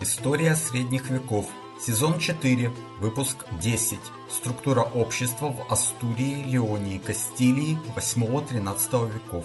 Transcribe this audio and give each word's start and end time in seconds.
История 0.00 0.54
средних 0.54 1.10
веков. 1.10 1.50
Сезон 1.80 2.20
4. 2.20 2.70
Выпуск 3.00 3.44
10. 3.60 3.98
Структура 4.30 4.82
общества 4.94 5.48
в 5.48 5.72
Астурии, 5.72 6.44
Леонии, 6.48 6.98
Кастилии 6.98 7.76
8-13 7.96 9.12
веков. 9.12 9.44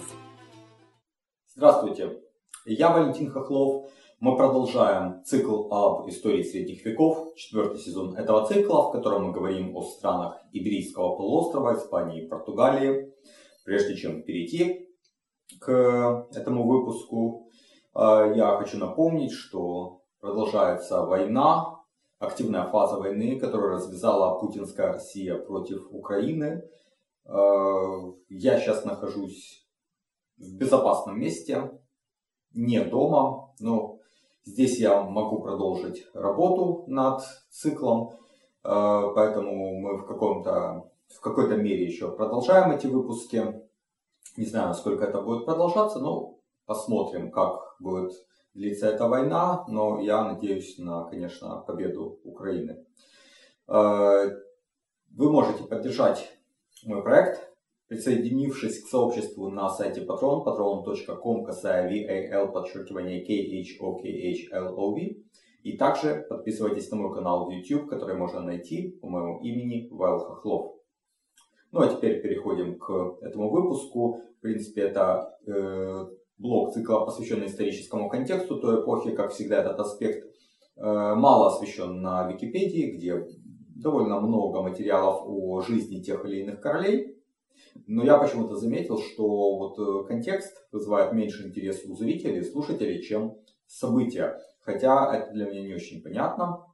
Здравствуйте, 1.56 2.20
я 2.66 2.90
Валентин 2.90 3.32
Хохлов. 3.32 3.90
Мы 4.20 4.36
продолжаем 4.36 5.24
цикл 5.24 5.72
об 5.72 6.08
истории 6.08 6.44
средних 6.44 6.86
веков, 6.86 7.34
четвертый 7.34 7.80
сезон 7.80 8.16
этого 8.16 8.46
цикла, 8.46 8.90
в 8.90 8.92
котором 8.92 9.24
мы 9.24 9.32
говорим 9.32 9.76
о 9.76 9.82
странах 9.82 10.40
Иберийского 10.52 11.16
полуострова, 11.16 11.74
Испании 11.74 12.22
и 12.22 12.28
Португалии. 12.28 13.12
Прежде 13.64 13.96
чем 13.96 14.22
перейти 14.22 14.88
к 15.58 16.28
этому 16.32 16.64
выпуску, 16.64 17.48
э, 17.96 18.34
я 18.36 18.56
хочу 18.58 18.78
напомнить, 18.78 19.32
что 19.32 20.03
продолжается 20.24 21.04
война, 21.04 21.82
активная 22.18 22.64
фаза 22.70 22.96
войны, 22.96 23.38
которую 23.38 23.72
развязала 23.72 24.40
путинская 24.40 24.94
Россия 24.94 25.36
против 25.36 25.86
Украины. 25.90 26.62
Э, 27.26 27.34
я 28.30 28.58
сейчас 28.58 28.86
нахожусь 28.86 29.68
в 30.38 30.56
безопасном 30.56 31.20
месте, 31.20 31.78
не 32.54 32.82
дома, 32.82 33.54
но 33.60 33.98
здесь 34.46 34.78
я 34.78 35.02
могу 35.02 35.42
продолжить 35.42 36.06
работу 36.14 36.84
над 36.86 37.20
циклом, 37.50 38.12
э, 38.12 39.12
поэтому 39.14 39.78
мы 39.78 39.98
в, 39.98 40.06
каком-то, 40.06 40.90
в 41.14 41.20
какой-то 41.20 41.56
мере 41.56 41.84
еще 41.84 42.10
продолжаем 42.10 42.70
эти 42.70 42.86
выпуски. 42.86 43.60
Не 44.38 44.46
знаю, 44.46 44.68
насколько 44.68 45.04
это 45.04 45.20
будет 45.20 45.44
продолжаться, 45.44 45.98
но 45.98 46.38
посмотрим, 46.64 47.30
как 47.30 47.76
будет 47.78 48.12
длится 48.54 48.88
эта 48.88 49.08
война, 49.08 49.64
но 49.68 50.00
я 50.00 50.24
надеюсь 50.24 50.78
на, 50.78 51.04
конечно, 51.04 51.62
победу 51.66 52.20
Украины. 52.24 52.84
Э, 53.68 54.30
вы 55.10 55.30
можете 55.30 55.64
поддержать 55.64 56.30
мой 56.84 57.02
проект, 57.02 57.50
присоединившись 57.88 58.82
к 58.82 58.88
сообществу 58.88 59.50
на 59.50 59.68
сайте 59.68 60.04
Patreon, 60.04 60.44
patreon.com, 60.44 61.44
касая 61.44 61.90
VAL, 61.90 62.52
подчеркивание 62.52 63.24
KHOKHLOV. 63.24 65.22
И 65.62 65.78
также 65.78 66.26
подписывайтесь 66.28 66.90
на 66.90 66.98
мой 66.98 67.14
канал 67.14 67.46
в 67.46 67.50
YouTube, 67.50 67.88
который 67.88 68.16
можно 68.16 68.40
найти 68.40 68.98
по 69.00 69.08
моему 69.08 69.40
имени 69.40 69.88
Вайл 69.90 70.18
Хохлов. 70.18 70.74
Ну 71.72 71.80
а 71.80 71.88
теперь 71.88 72.22
переходим 72.22 72.78
к 72.78 73.18
этому 73.22 73.50
выпуску. 73.50 74.20
В 74.38 74.40
принципе, 74.40 74.82
это 74.82 75.38
э, 75.46 76.06
блок 76.38 76.72
цикла, 76.72 77.04
посвященный 77.04 77.46
историческому 77.46 78.08
контексту 78.08 78.58
той 78.60 78.82
эпохи. 78.82 79.12
Как 79.12 79.32
всегда, 79.32 79.60
этот 79.60 79.78
аспект 79.80 80.24
э, 80.76 80.82
мало 80.82 81.48
освещен 81.48 82.00
на 82.00 82.30
Википедии, 82.30 82.96
где 82.96 83.26
довольно 83.76 84.20
много 84.20 84.62
материалов 84.62 85.22
о 85.26 85.60
жизни 85.60 86.02
тех 86.02 86.24
или 86.24 86.40
иных 86.42 86.60
королей. 86.60 87.14
Но 87.86 88.04
я 88.04 88.18
почему-то 88.18 88.56
заметил, 88.56 88.98
что 88.98 89.56
вот 89.56 89.78
э, 89.78 90.06
контекст 90.06 90.66
вызывает 90.72 91.12
меньше 91.12 91.46
интереса 91.46 91.90
у 91.90 91.96
зрителей, 91.96 92.42
слушателей, 92.42 93.02
чем 93.02 93.36
события. 93.66 94.38
Хотя 94.60 95.14
это 95.14 95.32
для 95.32 95.46
меня 95.46 95.62
не 95.62 95.74
очень 95.74 96.02
понятно. 96.02 96.66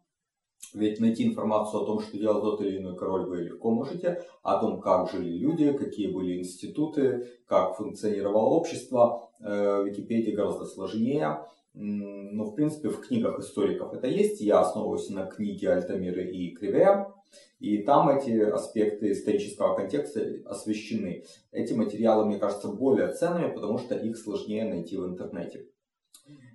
Ведь 0.73 1.01
найти 1.01 1.27
информацию 1.27 1.83
о 1.83 1.87
том, 1.87 2.01
что 2.01 2.17
делал 2.17 2.41
тот 2.43 2.61
или 2.61 2.79
иной 2.79 2.97
король, 2.97 3.27
вы 3.29 3.43
легко 3.43 3.71
можете, 3.71 4.23
о 4.43 4.61
том, 4.61 4.81
как 4.81 5.11
жили 5.11 5.31
люди, 5.39 5.73
какие 5.73 6.13
были 6.13 6.39
институты, 6.39 7.27
как 7.47 7.77
функционировало 7.77 8.51
общество, 8.51 9.31
э, 9.41 9.83
в 9.83 9.87
Википедии 9.87 10.31
гораздо 10.31 10.67
сложнее. 10.67 11.45
Но, 11.73 12.45
в 12.45 12.55
принципе, 12.55 12.89
в 12.89 13.01
книгах 13.01 13.39
историков 13.39 13.95
это 13.95 14.07
есть. 14.09 14.41
Я 14.41 14.61
основываюсь 14.61 15.09
на 15.09 15.27
книге 15.27 15.71
Альтамира 15.71 16.23
и 16.23 16.51
Кривея. 16.51 17.13
И 17.61 17.79
там 17.79 18.09
эти 18.09 18.41
аспекты 18.41 19.13
исторического 19.13 19.77
контекста 19.77 20.21
освещены. 20.47 21.25
Эти 21.53 21.73
материалы, 21.75 22.27
мне 22.27 22.39
кажется, 22.39 22.69
более 22.69 23.13
ценными, 23.13 23.53
потому 23.53 23.79
что 23.79 23.95
их 23.95 24.17
сложнее 24.17 24.65
найти 24.65 24.97
в 24.97 25.07
интернете. 25.07 25.67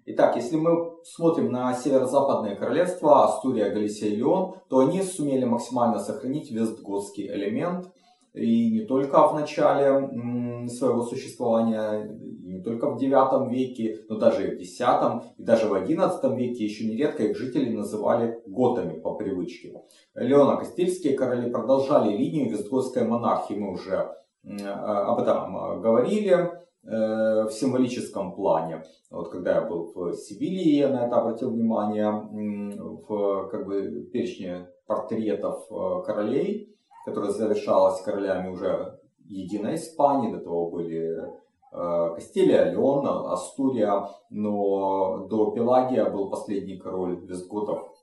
Итак, 0.07 0.35
если 0.35 0.55
мы 0.55 0.91
смотрим 1.03 1.51
на 1.51 1.73
северо-западное 1.73 2.55
королевство, 2.55 3.25
Астурия, 3.25 3.71
Галисия 3.71 4.09
и 4.09 4.15
Леон, 4.17 4.55
то 4.69 4.79
они 4.79 5.01
сумели 5.01 5.45
максимально 5.45 5.99
сохранить 5.99 6.51
вестготский 6.51 7.27
элемент. 7.27 7.91
И 8.33 8.69
не 8.69 8.81
только 8.81 9.27
в 9.27 9.33
начале 9.33 10.67
своего 10.67 11.03
существования, 11.03 12.03
не 12.43 12.61
только 12.61 12.91
в 12.91 12.99
9 12.99 13.49
веке, 13.49 14.01
но 14.09 14.17
даже 14.17 14.47
и 14.47 14.55
в 14.55 14.59
10 14.59 14.81
и 15.37 15.43
даже 15.43 15.67
в 15.67 15.73
11 15.73 16.23
веке 16.37 16.65
еще 16.65 16.85
нередко 16.85 17.23
их 17.23 17.37
жители 17.37 17.73
называли 17.73 18.41
готами 18.45 18.99
по 18.99 19.15
привычке. 19.15 19.81
Леоно-Кастильские 20.15 21.15
короли 21.15 21.49
продолжали 21.49 22.15
линию 22.15 22.51
вестготской 22.51 23.07
монархии, 23.07 23.55
мы 23.55 23.71
уже 23.71 24.11
об 24.43 25.19
этом 25.19 25.81
говорили. 25.81 26.54
Э, 26.87 27.45
в 27.45 27.51
символическом 27.51 28.35
плане. 28.35 28.83
Вот 29.09 29.31
когда 29.31 29.55
я 29.55 29.61
был 29.61 29.91
в 29.91 30.13
Сибири, 30.13 30.77
я 30.77 30.89
на 30.89 31.07
это 31.07 31.15
обратил 31.15 31.49
внимание, 31.49 32.11
в 32.11 33.47
как 33.49 33.65
бы, 33.65 34.07
перечне 34.13 34.67
портретов 34.85 35.65
э, 35.71 36.05
королей, 36.05 36.77
которая 37.03 37.31
завершалась 37.31 38.01
королями 38.01 38.49
уже 38.51 38.99
единой 39.27 39.75
Испании, 39.75 40.31
до 40.31 40.41
того 40.41 40.69
были 40.69 41.23
э, 41.71 42.13
Кастилия, 42.13 42.71
Леон, 42.71 43.07
Астурия, 43.31 44.07
но 44.29 45.25
до 45.27 45.51
Пелагия 45.53 46.07
был 46.11 46.29
последний 46.29 46.77
король 46.77 47.19
визготов 47.25 47.94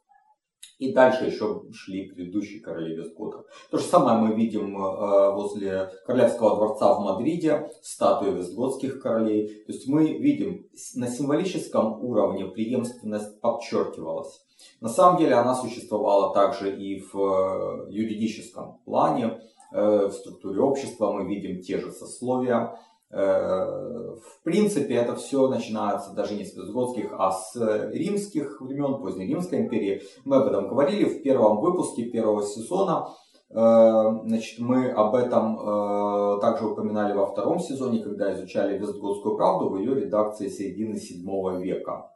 и 0.78 0.92
дальше 0.92 1.26
еще 1.26 1.62
шли 1.72 2.08
предыдущие 2.08 2.60
короли 2.60 2.96
визготов. 2.96 3.46
То 3.70 3.78
же 3.78 3.84
самое 3.84 4.18
мы 4.18 4.34
видим 4.34 4.76
э, 4.76 5.32
возле 5.32 5.90
Королевского 6.06 6.56
дворца 6.56 6.94
в 6.94 7.00
Мадриде, 7.04 7.70
статуи 7.82 8.30
визготских 8.30 9.00
королей. 9.00 9.62
То 9.64 9.72
есть 9.72 9.86
мы 9.86 10.18
видим, 10.18 10.66
на 10.96 11.06
символическом 11.06 12.04
уровне 12.04 12.46
преемственность 12.46 13.40
подчеркивалась. 13.40 14.42
На 14.80 14.88
самом 14.88 15.18
деле 15.18 15.34
она 15.34 15.54
существовала 15.54 16.34
также 16.34 16.74
и 16.76 17.00
в 17.00 17.16
э, 17.16 17.92
юридическом 17.92 18.78
плане. 18.84 19.40
Э, 19.72 20.06
в 20.06 20.12
структуре 20.12 20.60
общества 20.60 21.12
мы 21.12 21.28
видим 21.28 21.62
те 21.62 21.78
же 21.78 21.92
сословия. 21.92 22.76
Э, 23.12 24.14
в 24.14 24.42
принципе, 24.42 24.94
это 24.94 25.14
все 25.16 25.46
начинается 25.48 26.14
даже 26.14 26.34
не 26.34 26.44
с 26.44 26.56
визготских, 26.56 27.12
а 27.12 27.30
с 27.30 27.54
римских 27.92 28.60
времен, 28.60 29.00
поздней 29.00 29.26
Римской 29.26 29.60
империи. 29.60 30.02
Мы 30.24 30.36
об 30.36 30.46
этом 30.46 30.68
говорили 30.68 31.04
в 31.04 31.22
первом 31.22 31.60
выпуске 31.60 32.04
первого 32.04 32.42
сезона. 32.42 33.08
Э, 33.50 34.20
значит, 34.24 34.58
мы 34.60 34.90
об 34.90 35.14
этом 35.14 35.58
э, 35.60 36.40
также 36.40 36.66
упоминали 36.66 37.12
во 37.12 37.26
втором 37.26 37.60
сезоне, 37.60 38.02
когда 38.02 38.32
изучали 38.34 38.78
Вестготскую 38.78 39.36
правду 39.36 39.68
в 39.68 39.76
ее 39.76 39.94
редакции 39.94 40.48
середины 40.48 40.96
7 40.96 41.62
века. 41.62 42.08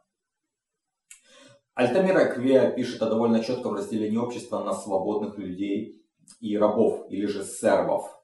Альтамира 1.75 2.25
Квея 2.25 2.71
пишет 2.71 3.03
о 3.03 3.09
довольно 3.09 3.43
четком 3.43 3.75
разделении 3.75 4.17
общества 4.17 4.63
на 4.63 4.73
свободных 4.73 5.37
людей 5.37 6.01
и 6.39 6.57
рабов, 6.57 7.05
или 7.09 7.27
же 7.27 7.43
сервов 7.43 8.16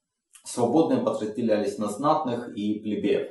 свободные 0.44 1.00
подразделялись 1.00 1.78
на 1.78 1.88
знатных 1.88 2.56
и 2.56 2.80
плебеев. 2.80 3.30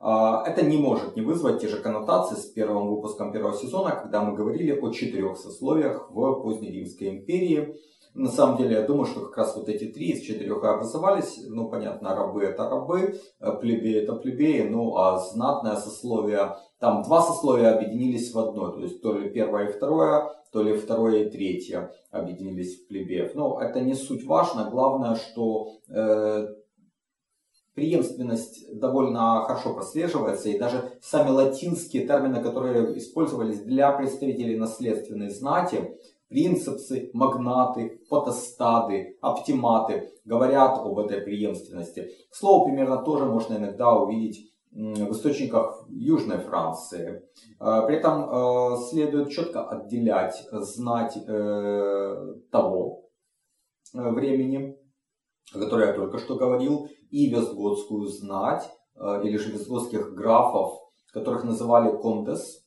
А, 0.00 0.44
это 0.46 0.64
не 0.64 0.76
может 0.76 1.16
не 1.16 1.22
вызвать 1.22 1.60
те 1.60 1.68
же 1.68 1.78
коннотации 1.78 2.34
с 2.34 2.44
первым 2.46 2.88
выпуском 2.88 3.32
первого 3.32 3.56
сезона, 3.56 3.92
когда 3.92 4.22
мы 4.22 4.36
говорили 4.36 4.78
о 4.78 4.90
четырех 4.90 5.38
сословиях 5.38 6.10
в 6.10 6.42
поздней 6.42 6.70
Римской 6.70 7.08
империи. 7.08 7.76
На 8.14 8.30
самом 8.30 8.56
деле, 8.58 8.76
я 8.76 8.82
думаю, 8.82 9.06
что 9.06 9.22
как 9.22 9.36
раз 9.38 9.56
вот 9.56 9.68
эти 9.68 9.86
три 9.86 10.10
из 10.10 10.22
четырех 10.22 10.62
и 10.62 10.66
образовались. 10.66 11.40
Ну, 11.48 11.68
понятно, 11.68 12.14
рабы 12.14 12.44
это 12.44 12.70
рабы, 12.70 13.18
э, 13.40 13.52
плебеи 13.60 14.02
это 14.02 14.14
плебеи, 14.14 14.68
ну, 14.68 14.96
а 14.96 15.18
знатное 15.18 15.74
сословие, 15.74 16.56
там 16.78 17.02
два 17.02 17.22
сословия 17.22 17.74
объединились 17.74 18.32
в 18.32 18.38
одно. 18.38 18.70
То 18.70 18.82
есть, 18.82 19.02
то 19.02 19.18
ли 19.18 19.30
первое 19.30 19.68
и 19.68 19.72
второе, 19.72 20.30
то 20.52 20.62
ли 20.62 20.76
второе 20.76 21.24
и 21.24 21.30
третье 21.30 21.92
объединились 22.12 22.78
в 22.78 22.86
плебеев. 22.86 23.34
Но 23.34 23.60
это 23.60 23.80
не 23.80 23.94
суть 23.94 24.24
важно. 24.24 24.70
Главное, 24.70 25.16
что 25.16 25.72
э, 25.88 26.46
преемственность 27.74 28.78
довольно 28.78 29.42
хорошо 29.42 29.74
прослеживается, 29.74 30.48
и 30.48 30.58
даже 30.58 30.92
сами 31.02 31.30
латинские 31.30 32.06
термины, 32.06 32.40
которые 32.40 32.96
использовались 32.96 33.60
для 33.60 33.90
представителей 33.90 34.56
наследственной 34.56 35.30
знати, 35.30 35.98
принципсы, 36.28 37.10
магнаты, 37.12 38.00
фотостады, 38.08 39.16
оптиматы 39.20 40.10
говорят 40.24 40.78
об 40.78 40.98
этой 40.98 41.20
преемственности. 41.20 42.10
Слово 42.30 42.66
примерно 42.66 42.98
тоже 42.98 43.24
можно 43.26 43.56
иногда 43.56 43.92
увидеть 43.94 44.54
в 44.74 45.12
источниках 45.12 45.84
Южной 45.88 46.38
Франции. 46.38 47.22
А, 47.60 47.82
при 47.82 47.96
этом 47.96 48.28
а, 48.28 48.76
следует 48.76 49.30
четко 49.30 49.68
отделять 49.68 50.34
знать 50.50 51.16
э, 51.16 52.34
того 52.50 53.04
э, 53.94 54.10
времени, 54.10 54.76
о 55.54 55.60
котором 55.60 55.88
я 55.88 55.92
только 55.92 56.18
что 56.18 56.34
говорил, 56.34 56.88
и 57.10 57.30
вестготскую 57.30 58.08
знать, 58.08 58.68
э, 58.96 59.22
или 59.24 59.36
же 59.36 59.52
вестготских 59.52 60.12
графов, 60.12 60.80
которых 61.12 61.44
называли 61.44 61.96
контес, 61.96 62.64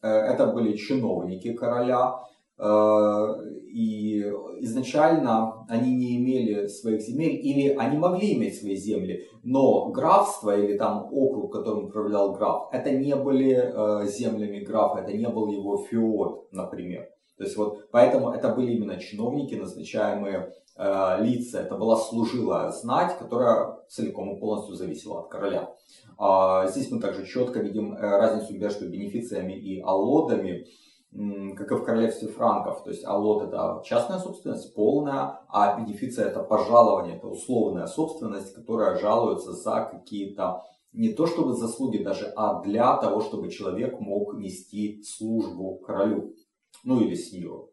это 0.00 0.48
были 0.48 0.76
чиновники 0.76 1.52
короля, 1.52 2.24
и 2.58 4.20
изначально 4.60 5.64
они 5.68 5.94
не 5.94 6.16
имели 6.16 6.66
своих 6.68 7.00
земель, 7.00 7.34
или 7.34 7.74
они 7.74 7.96
могли 7.96 8.34
иметь 8.34 8.58
свои 8.60 8.76
земли, 8.76 9.26
но 9.42 9.90
графство 9.90 10.56
или 10.56 10.76
там 10.76 11.08
округ, 11.10 11.52
которым 11.52 11.86
управлял 11.86 12.32
граф, 12.32 12.68
это 12.72 12.90
не 12.90 13.16
были 13.16 14.06
землями 14.06 14.60
графа, 14.60 15.00
это 15.00 15.12
не 15.16 15.28
был 15.28 15.48
его 15.48 15.78
феод, 15.78 16.48
например. 16.52 17.08
То 17.42 17.44
есть 17.44 17.56
вот 17.56 17.90
поэтому 17.90 18.30
это 18.30 18.54
были 18.54 18.72
именно 18.72 18.98
чиновники, 18.98 19.54
назначаемые 19.56 20.52
э, 20.76 21.16
лица. 21.20 21.60
Это 21.60 21.76
была 21.76 21.96
служилая 21.96 22.70
знать, 22.70 23.18
которая 23.18 23.78
целиком 23.88 24.36
и 24.36 24.38
полностью 24.38 24.76
зависела 24.76 25.20
от 25.20 25.28
короля. 25.28 25.74
А 26.18 26.68
здесь 26.68 26.90
мы 26.90 27.00
также 27.00 27.26
четко 27.26 27.58
видим 27.58 27.94
э, 27.94 27.98
разницу 28.00 28.56
между 28.56 28.88
бенефициями 28.88 29.54
и 29.54 29.80
аллодами, 29.80 30.66
как 31.56 31.70
и 31.70 31.74
в 31.74 31.84
королевстве 31.84 32.28
франков. 32.28 32.84
То 32.84 32.90
есть 32.90 33.04
аллот 33.04 33.42
это 33.42 33.82
частная 33.84 34.18
собственность, 34.18 34.74
полная, 34.74 35.40
а 35.48 35.78
бенефиция 35.78 36.26
это 36.26 36.42
пожалование, 36.42 37.16
это 37.16 37.28
условная 37.28 37.86
собственность, 37.86 38.54
которая 38.54 38.98
жалуется 38.98 39.52
за 39.52 39.88
какие-то 39.90 40.62
не 40.92 41.10
то 41.14 41.26
чтобы 41.26 41.54
заслуги 41.54 41.98
даже, 41.98 42.32
а 42.36 42.60
для 42.62 42.96
того, 42.98 43.20
чтобы 43.20 43.50
человек 43.50 43.98
мог 43.98 44.34
нести 44.34 45.02
службу 45.02 45.78
королю 45.78 46.34
ну 46.84 47.00
или 47.00 47.14
с 47.14 47.32
нее. 47.32 47.68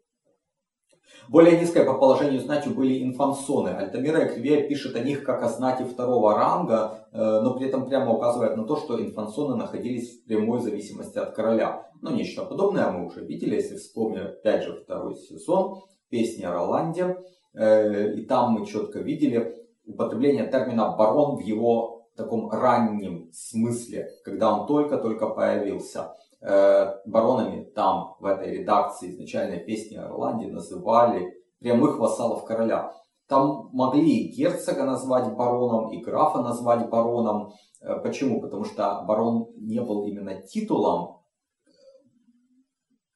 Более 1.30 1.60
низкое 1.60 1.86
по 1.86 1.94
положению 1.94 2.42
знатью 2.42 2.74
были 2.74 3.04
инфансоны. 3.04 3.70
Альтамира 3.70 4.26
Эквия 4.26 4.68
пишет 4.68 4.96
о 4.96 5.00
них 5.00 5.24
как 5.24 5.44
о 5.44 5.50
знати 5.50 5.84
второго 5.84 6.36
ранга, 6.36 7.08
э, 7.12 7.18
но 7.18 7.56
при 7.56 7.68
этом 7.68 7.86
прямо 7.86 8.14
указывает 8.14 8.58
на 8.58 8.66
то, 8.66 8.78
что 8.78 9.00
инфансоны 9.00 9.56
находились 9.56 10.22
в 10.22 10.26
прямой 10.26 10.60
зависимости 10.62 11.20
от 11.20 11.36
короля. 11.36 11.88
Но 12.02 12.12
нечто 12.12 12.46
подобное 12.46 12.90
мы 12.90 13.06
уже 13.06 13.24
видели, 13.24 13.56
если 13.56 13.78
вспомним 13.78 14.26
опять 14.26 14.64
же 14.64 14.74
второй 14.74 15.16
сезон, 15.16 15.82
песни 16.10 16.44
о 16.44 16.54
Роланде. 16.54 17.18
Э, 17.54 18.14
и 18.14 18.26
там 18.26 18.54
мы 18.54 18.66
четко 18.66 19.00
видели 19.00 19.56
употребление 19.86 20.48
термина 20.48 20.96
барон 20.98 21.38
в 21.38 21.42
его 21.42 22.08
таком 22.16 22.50
раннем 22.50 23.30
смысле, 23.32 24.10
когда 24.24 24.54
он 24.54 24.68
только-только 24.68 25.30
появился. 25.30 26.14
Э, 26.42 26.94
баронами 27.06 27.66
там, 27.76 28.16
в 28.20 28.26
этой 28.26 28.60
редакции 28.60 29.12
изначальной 29.12 29.60
песни 29.60 29.98
о 29.98 30.08
Ирландии 30.08 30.48
называли 30.48 31.34
прямых 31.60 32.00
вассалов 32.00 32.46
короля. 32.46 32.94
Там 33.28 33.70
могли 33.74 34.26
и 34.26 34.32
герцога 34.32 34.86
назвать 34.86 35.36
бароном, 35.36 35.92
и 35.92 36.02
графа 36.02 36.42
назвать 36.42 36.90
бароном. 36.90 37.52
Э, 37.82 38.00
почему? 38.02 38.42
Потому 38.42 38.64
что 38.64 39.04
барон 39.08 39.48
не 39.58 39.82
был 39.82 40.06
именно 40.06 40.42
титулом 40.42 41.20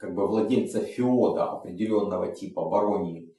как 0.03 0.15
бы 0.15 0.27
владельца 0.27 0.81
феода 0.81 1.45
определенного 1.45 2.33
типа 2.33 2.69
баронии, 2.69 3.32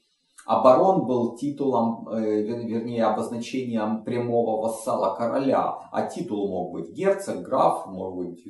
Оборон 0.47 1.07
был 1.07 1.37
титулом, 1.37 2.07
э, 2.09 2.43
вернее, 2.43 3.05
обозначением 3.05 4.05
прямого 4.05 4.61
вассала 4.61 5.17
короля, 5.17 5.89
а 5.91 6.07
титул 6.07 6.49
мог 6.49 6.73
быть 6.73 6.91
герцог, 6.91 7.41
граф, 7.43 7.87
мог 7.87 8.17
быть 8.17 8.47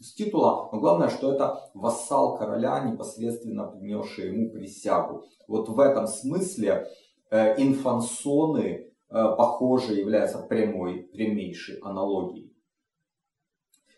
с 0.00 0.14
титула, 0.14 0.68
но 0.72 0.80
главное, 0.80 1.08
что 1.08 1.32
это 1.32 1.70
вассал 1.72 2.36
короля, 2.36 2.80
непосредственно 2.80 3.68
принесший 3.68 4.32
ему 4.32 4.50
присягу. 4.50 5.24
Вот 5.46 5.68
в 5.68 5.78
этом 5.78 6.08
смысле 6.08 6.88
э, 7.30 7.62
инфансоны, 7.62 8.64
э, 8.64 8.88
похоже, 9.08 9.94
являются 9.94 10.38
прямой, 10.38 11.08
прямейшей 11.12 11.78
аналогией. 11.78 12.52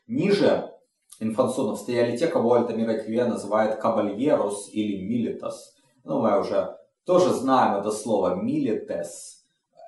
Ниже 0.07 0.71
инфансонов 1.19 1.79
стояли 1.79 2.15
те, 2.17 2.27
кого 2.27 2.55
Альтамира 2.55 2.99
Квия 2.99 3.25
называет 3.25 3.77
кабальерос 3.77 4.69
или 4.71 5.03
милитас. 5.03 5.75
Ну, 6.05 6.21
мы 6.21 6.39
уже 6.39 6.78
тоже 7.09 7.33
знаем 7.33 7.81
это 7.81 7.91
слово 7.91 8.39
milites. 8.39 9.39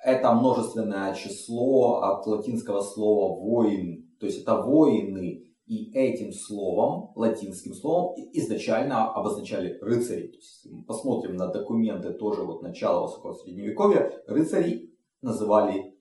Это 0.03 0.33
множественное 0.33 1.13
число 1.13 2.01
от 2.01 2.25
латинского 2.25 2.81
слова 2.81 3.39
воин. 3.39 4.09
То 4.19 4.25
есть 4.25 4.41
это 4.41 4.59
воины. 4.59 5.45
И 5.67 5.91
этим 5.93 6.33
словом, 6.33 7.11
латинским 7.15 7.75
словом, 7.75 8.15
изначально 8.33 9.11
обозначали 9.13 9.77
рыцарей. 9.81 10.29
То 10.29 10.37
есть, 10.37 10.67
посмотрим 10.87 11.35
на 11.35 11.47
документы 11.47 12.11
тоже 12.11 12.41
вот 12.41 12.63
начала 12.63 13.03
высокого 13.03 13.35
средневековья. 13.35 14.11
Рыцарей 14.25 14.91
называли 15.21 15.95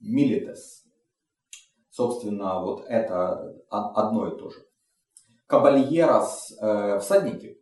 milites. 0.00 0.84
Собственно, 1.90 2.62
вот 2.62 2.84
это 2.86 3.56
одно 3.68 4.28
и 4.28 4.38
то 4.38 4.50
же. 4.50 4.60
Кабальерос, 5.48 6.56
э, 6.62 7.00
всадники, 7.00 7.59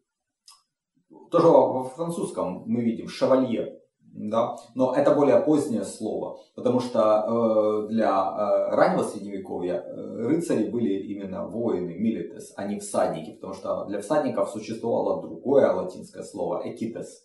тоже 1.31 1.49
во 1.49 1.85
французском 1.85 2.63
мы 2.67 2.83
видим 2.83 3.09
шевалье, 3.09 3.81
да, 4.13 4.57
но 4.75 4.95
это 4.95 5.15
более 5.15 5.41
позднее 5.41 5.85
слово, 5.85 6.39
потому 6.57 6.81
что 6.81 7.01
э, 7.01 7.89
для 7.93 8.09
э, 8.09 8.75
раннего 8.75 9.03
средневековья 9.03 9.75
э, 9.75 10.27
рыцари 10.27 10.69
были 10.69 10.95
именно 10.95 11.47
воины, 11.47 11.95
милитес, 11.95 12.53
а 12.57 12.67
не 12.67 12.81
всадники, 12.81 13.35
потому 13.35 13.55
что 13.55 13.85
для 13.85 14.01
всадников 14.01 14.51
существовало 14.51 15.23
другое 15.23 15.73
латинское 15.73 16.23
слово 16.23 16.63
экитес. 16.65 17.25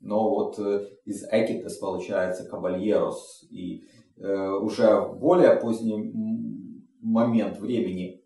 Но 0.00 0.28
вот 0.30 0.58
э, 0.58 0.88
из 1.04 1.24
экитес 1.30 1.78
получается 1.78 2.48
кабальерос, 2.48 3.46
и 3.50 3.84
э, 4.18 4.50
уже 4.50 5.00
в 5.00 5.18
более 5.18 5.56
поздний 5.56 6.12
момент 7.00 7.58
времени 7.58 8.19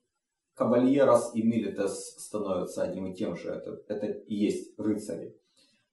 Кавальерос 0.55 1.35
и 1.35 1.43
Милитес 1.43 2.17
становятся 2.19 2.83
одним 2.83 3.07
и 3.07 3.15
тем 3.15 3.37
же. 3.37 3.51
Это, 3.51 3.81
это 3.89 4.07
и 4.07 4.35
есть 4.35 4.79
рыцари. 4.79 5.37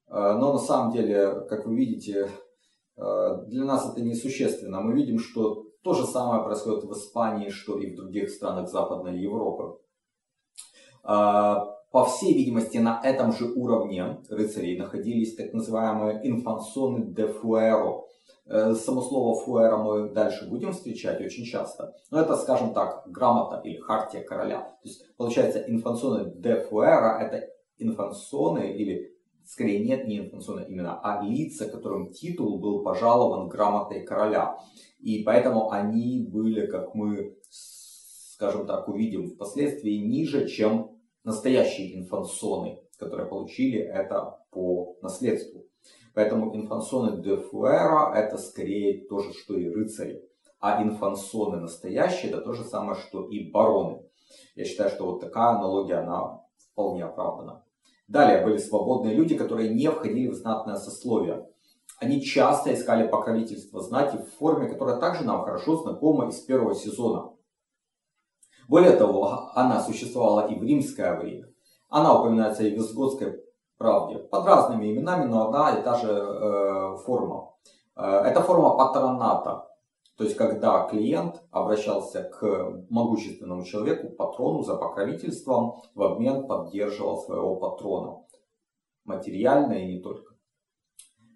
Э, 0.07 0.33
но 0.33 0.53
на 0.53 0.59
самом 0.59 0.91
деле, 0.91 1.41
как 1.49 1.65
вы 1.65 1.75
видите, 1.75 2.29
э, 2.97 3.45
для 3.47 3.65
нас 3.65 3.91
это 3.91 4.01
несущественно. 4.01 4.81
Мы 4.81 4.93
видим, 4.93 5.19
что 5.19 5.65
то 5.83 5.93
же 5.93 6.05
самое 6.05 6.43
происходит 6.43 6.83
в 6.83 6.93
Испании, 6.93 7.49
что 7.49 7.79
и 7.79 7.91
в 7.91 7.95
других 7.95 8.29
странах 8.29 8.69
Западной 8.69 9.19
Европы. 9.19 9.79
Э, 11.03 11.55
по 11.91 12.05
всей 12.05 12.33
видимости, 12.33 12.77
на 12.77 13.01
этом 13.03 13.33
же 13.33 13.51
уровне 13.51 14.21
рыцарей 14.29 14.77
находились 14.77 15.35
так 15.35 15.53
называемые 15.53 16.21
инфансоны 16.23 17.05
де 17.05 17.27
фуэро, 17.27 18.03
Э, 18.45 18.73
само 18.73 19.01
слово 19.01 19.39
фуэра 19.39 19.77
мы 19.77 20.09
дальше 20.09 20.49
будем 20.49 20.71
встречать 20.71 21.21
очень 21.21 21.45
часто. 21.45 21.93
Но 22.09 22.19
это, 22.19 22.35
скажем 22.35 22.73
так, 22.73 23.03
грамота 23.07 23.61
или 23.63 23.77
хартия 23.77 24.23
короля. 24.23 24.61
То 24.81 24.89
есть, 24.89 25.15
получается, 25.15 25.59
инфансоны 25.67 26.31
де 26.35 26.61
фуэра 26.61 27.19
это 27.19 27.47
инфансоны 27.77 28.73
или 28.73 29.15
скорее 29.45 29.85
нет 29.85 30.07
не 30.07 30.19
инфансоны 30.19 30.65
именно, 30.67 30.99
а 31.01 31.23
лица, 31.23 31.69
которым 31.69 32.11
титул 32.11 32.59
был 32.59 32.83
пожалован 32.83 33.47
грамотой 33.47 34.03
короля. 34.03 34.57
И 34.99 35.23
поэтому 35.23 35.71
они 35.71 36.27
были, 36.27 36.67
как 36.67 36.95
мы, 36.95 37.37
скажем 37.49 38.65
так, 38.65 38.87
увидим 38.87 39.27
впоследствии, 39.27 39.97
ниже, 39.97 40.47
чем 40.47 40.97
настоящие 41.23 41.99
инфансоны, 41.99 42.79
которые 42.97 43.27
получили 43.27 43.79
это 43.79 44.39
по 44.51 44.97
наследству. 45.01 45.65
Поэтому 46.13 46.55
инфансоны 46.55 47.21
де 47.21 47.37
фуэра 47.37 48.13
это 48.13 48.37
скорее 48.37 49.05
то 49.07 49.19
же, 49.19 49.33
что 49.33 49.55
и 49.55 49.69
рыцари. 49.69 50.21
А 50.59 50.83
инфансоны 50.83 51.59
настоящие 51.59 52.31
это 52.31 52.41
то 52.41 52.53
же 52.53 52.63
самое, 52.63 52.95
что 52.99 53.27
и 53.27 53.49
бароны. 53.49 54.03
Я 54.55 54.65
считаю, 54.65 54.89
что 54.89 55.05
вот 55.05 55.21
такая 55.21 55.57
аналогия, 55.57 55.95
она 55.95 56.41
вполне 56.71 57.03
оправдана. 57.03 57.63
Далее 58.07 58.43
были 58.43 58.57
свободные 58.57 59.15
люди, 59.15 59.35
которые 59.37 59.73
не 59.73 59.89
входили 59.89 60.27
в 60.27 60.35
знатное 60.35 60.75
сословие. 60.75 61.47
Они 61.99 62.21
часто 62.21 62.73
искали 62.73 63.07
покровительство 63.07 63.79
знати 63.79 64.17
в 64.17 64.37
форме, 64.37 64.67
которая 64.67 64.99
также 64.99 65.23
нам 65.23 65.43
хорошо 65.43 65.77
знакома 65.77 66.27
из 66.27 66.39
первого 66.39 66.75
сезона. 66.75 67.31
Более 68.67 68.95
того, 68.95 69.51
она 69.53 69.81
существовала 69.81 70.47
и 70.47 70.55
в 70.55 70.63
римское 70.63 71.17
время. 71.17 71.47
Она 71.89 72.19
упоминается 72.19 72.63
и 72.63 72.71
в 72.71 72.75
Визготской 72.75 73.43
правде. 73.81 74.19
Под 74.19 74.45
разными 74.45 74.91
именами, 74.91 75.25
но 75.25 75.47
одна 75.47 75.79
и 75.79 75.83
та 75.83 75.95
же 75.95 76.07
э, 76.07 76.97
форма. 77.05 77.53
Э, 77.95 78.21
это 78.25 78.41
форма 78.41 78.77
патроната. 78.77 79.67
То 80.17 80.23
есть, 80.25 80.37
когда 80.37 80.87
клиент 80.87 81.41
обращался 81.51 82.23
к 82.23 82.83
могущественному 82.89 83.63
человеку, 83.63 84.09
патрону 84.09 84.61
за 84.61 84.75
покровительством, 84.75 85.75
в 85.95 86.03
обмен 86.03 86.47
поддерживал 86.47 87.17
своего 87.17 87.55
патрона. 87.55 88.19
Материально 89.03 89.73
и 89.73 89.95
не 89.95 90.01
только. 90.01 90.35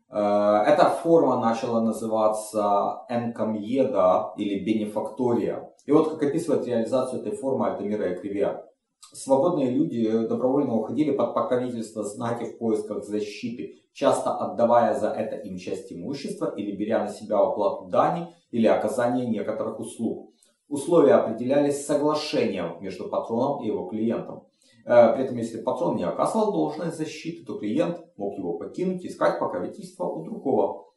Э, 0.10 0.64
эта 0.68 0.90
форма 0.90 1.40
начала 1.40 1.82
называться 1.82 3.06
энкомьеда 3.10 4.34
или 4.38 4.64
бенефактория. 4.64 5.74
И 5.86 5.92
вот 5.92 6.12
как 6.12 6.24
описывает 6.24 6.68
реализацию 6.68 7.22
этой 7.22 7.36
формы 7.36 7.68
Альтамира 7.68 8.12
и 8.12 8.16
Кривия 8.16 8.66
свободные 9.14 9.70
люди 9.70 10.28
добровольно 10.28 10.76
уходили 10.76 11.12
под 11.12 11.34
покровительство 11.34 12.04
знати 12.04 12.46
в 12.46 12.58
поисках 12.58 13.04
защиты, 13.04 13.80
часто 13.94 14.36
отдавая 14.36 14.98
за 15.00 15.10
это 15.10 15.36
им 15.36 15.58
часть 15.58 15.92
имущества 15.92 16.54
или 16.56 16.76
беря 16.76 17.04
на 17.04 17.10
себя 17.10 17.40
оплату 17.40 17.86
дани 17.86 18.34
или 18.52 18.68
оказание 18.68 19.26
некоторых 19.26 19.80
услуг. 19.80 20.32
Условия 20.68 21.14
определялись 21.14 21.86
соглашением 21.86 22.82
между 22.82 23.08
патроном 23.08 23.62
и 23.62 23.68
его 23.68 23.88
клиентом. 23.88 24.48
Э, 24.86 25.14
при 25.14 25.24
этом, 25.24 25.38
если 25.38 25.62
патрон 25.62 25.96
не 25.96 26.04
оказывал 26.04 26.52
должной 26.52 26.92
защиты, 26.92 27.46
то 27.46 27.58
клиент 27.58 28.04
мог 28.18 28.38
его 28.38 28.58
покинуть 28.58 29.04
и 29.04 29.08
искать 29.08 29.40
покровительство 29.40 30.06
у 30.06 30.24
другого. 30.24 30.88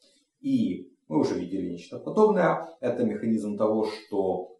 И 0.40 0.90
мы 1.08 1.20
уже 1.20 1.38
видели 1.38 1.70
нечто 1.70 1.98
подобное. 1.98 2.68
Это 2.80 3.04
механизм 3.04 3.56
того, 3.56 3.86
что 3.86 4.56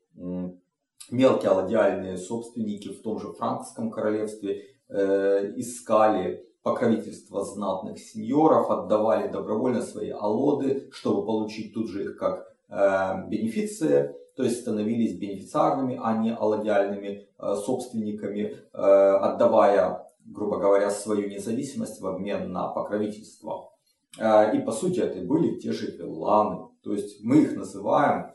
мелкие 1.11 1.51
аладиальные 1.51 2.17
собственники 2.17 2.89
в 2.89 3.03
том 3.03 3.19
же 3.19 3.33
франкском 3.33 3.91
королевстве 3.91 4.63
э, 4.89 5.53
искали 5.57 6.47
покровительство 6.63 7.45
знатных 7.45 7.99
сеньоров, 7.99 8.71
отдавали 8.71 9.29
добровольно 9.29 9.83
свои 9.83 10.11
алоды, 10.11 10.89
чтобы 10.93 11.25
получить 11.25 11.73
тут 11.73 11.89
же 11.89 12.05
их 12.05 12.19
как 12.19 12.47
э, 12.69 13.29
бенефиции, 13.29 14.15
то 14.37 14.43
есть 14.45 14.61
становились 14.61 15.19
бенефициарными, 15.19 15.99
а 16.03 16.17
не 16.19 16.35
аладиальными 16.35 17.29
э, 17.39 17.55
собственниками, 17.57 18.57
отдавая, 18.73 20.07
грубо 20.25 20.59
говоря, 20.59 20.91
свою 20.91 21.29
независимость 21.29 22.01
в 22.01 22.07
обмен 22.07 22.53
на 22.53 22.69
покровительство. 22.69 23.71
И 24.17 24.59
по 24.61 24.73
сути 24.73 25.01
это 25.01 25.21
были 25.21 25.59
те 25.59 25.73
же 25.73 25.91
вилланы, 25.91 26.69
то 26.83 26.93
есть 26.93 27.23
мы 27.23 27.43
их 27.43 27.57
называем 27.57 28.33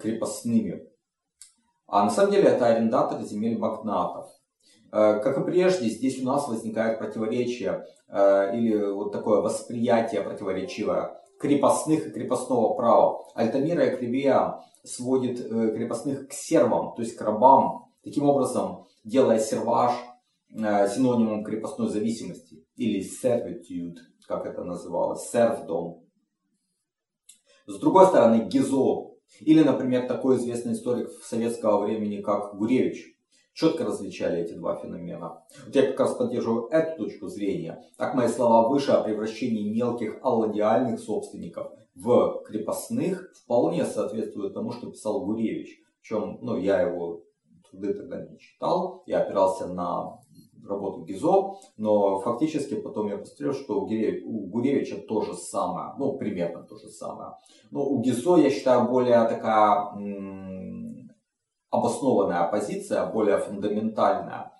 крепостными. 0.00 0.91
А 1.92 2.04
на 2.04 2.10
самом 2.10 2.32
деле 2.32 2.48
это 2.48 2.68
арендаторы 2.68 3.22
земель 3.22 3.58
магнатов. 3.58 4.26
Э, 4.92 5.20
как 5.20 5.36
и 5.36 5.44
прежде, 5.44 5.90
здесь 5.90 6.22
у 6.22 6.24
нас 6.24 6.48
возникает 6.48 6.98
противоречие 6.98 7.84
э, 8.08 8.56
или 8.56 8.90
вот 8.92 9.12
такое 9.12 9.42
восприятие 9.42 10.22
противоречивое 10.22 11.20
крепостных 11.38 12.06
и 12.06 12.10
крепостного 12.10 12.72
права. 12.72 13.26
Альтамира 13.34 13.84
и 13.84 13.94
Кривия 13.94 14.58
сводит 14.84 15.40
э, 15.40 15.76
крепостных 15.76 16.28
к 16.28 16.32
сервам, 16.32 16.94
то 16.94 17.02
есть 17.02 17.14
к 17.14 17.20
рабам, 17.20 17.92
таким 18.02 18.26
образом 18.26 18.86
делая 19.04 19.38
серваж 19.38 19.92
синонимом 20.48 21.44
крепостной 21.44 21.88
зависимости 21.88 22.64
или 22.76 23.02
servitude, 23.02 23.98
как 24.26 24.46
это 24.46 24.64
называлось, 24.64 25.28
сервдом. 25.30 26.06
С 27.66 27.78
другой 27.78 28.06
стороны, 28.06 28.48
гизо 28.48 29.11
или, 29.40 29.62
например, 29.62 30.06
такой 30.06 30.36
известный 30.36 30.74
историк 30.74 31.10
советского 31.24 31.84
времени, 31.84 32.20
как 32.20 32.56
Гуревич, 32.56 33.16
четко 33.54 33.84
различали 33.84 34.40
эти 34.40 34.54
два 34.54 34.76
феномена. 34.76 35.42
Вот 35.66 35.74
я 35.74 35.86
как 35.88 36.00
раз 36.00 36.14
поддерживаю 36.14 36.68
эту 36.68 37.04
точку 37.04 37.28
зрения. 37.28 37.82
Так 37.96 38.14
мои 38.14 38.28
слова 38.28 38.68
выше 38.68 38.92
о 38.92 39.02
превращении 39.02 39.72
мелких 39.74 40.18
алладиальных 40.22 41.00
собственников 41.00 41.72
в 41.94 42.42
крепостных 42.46 43.32
вполне 43.44 43.84
соответствуют 43.84 44.54
тому, 44.54 44.72
что 44.72 44.90
писал 44.90 45.24
Гуревич. 45.26 45.78
Причем, 46.00 46.38
ну, 46.40 46.56
я 46.56 46.80
его 46.80 47.22
труды 47.70 47.94
тогда 47.94 48.26
не 48.26 48.38
читал, 48.38 49.02
я 49.06 49.20
опирался 49.20 49.66
на 49.66 50.18
работу 50.66 51.04
Гизо, 51.04 51.54
но 51.76 52.20
фактически 52.20 52.74
потом 52.74 53.08
я 53.08 53.18
посмотрел, 53.18 53.52
что 53.52 53.80
у, 53.80 53.86
Гире, 53.86 54.22
у 54.24 54.46
Гуревича 54.46 54.96
то 54.96 55.22
же 55.22 55.34
самое, 55.34 55.94
ну, 55.98 56.16
примерно 56.16 56.62
то 56.62 56.76
же 56.76 56.88
самое. 56.88 57.32
Но 57.70 57.84
у 57.84 58.00
Гизо, 58.00 58.36
я 58.36 58.50
считаю, 58.50 58.88
более 58.88 59.24
такая 59.28 59.92
м- 59.94 61.10
обоснованная 61.70 62.48
позиция, 62.50 63.06
более 63.06 63.38
фундаментальная, 63.38 64.52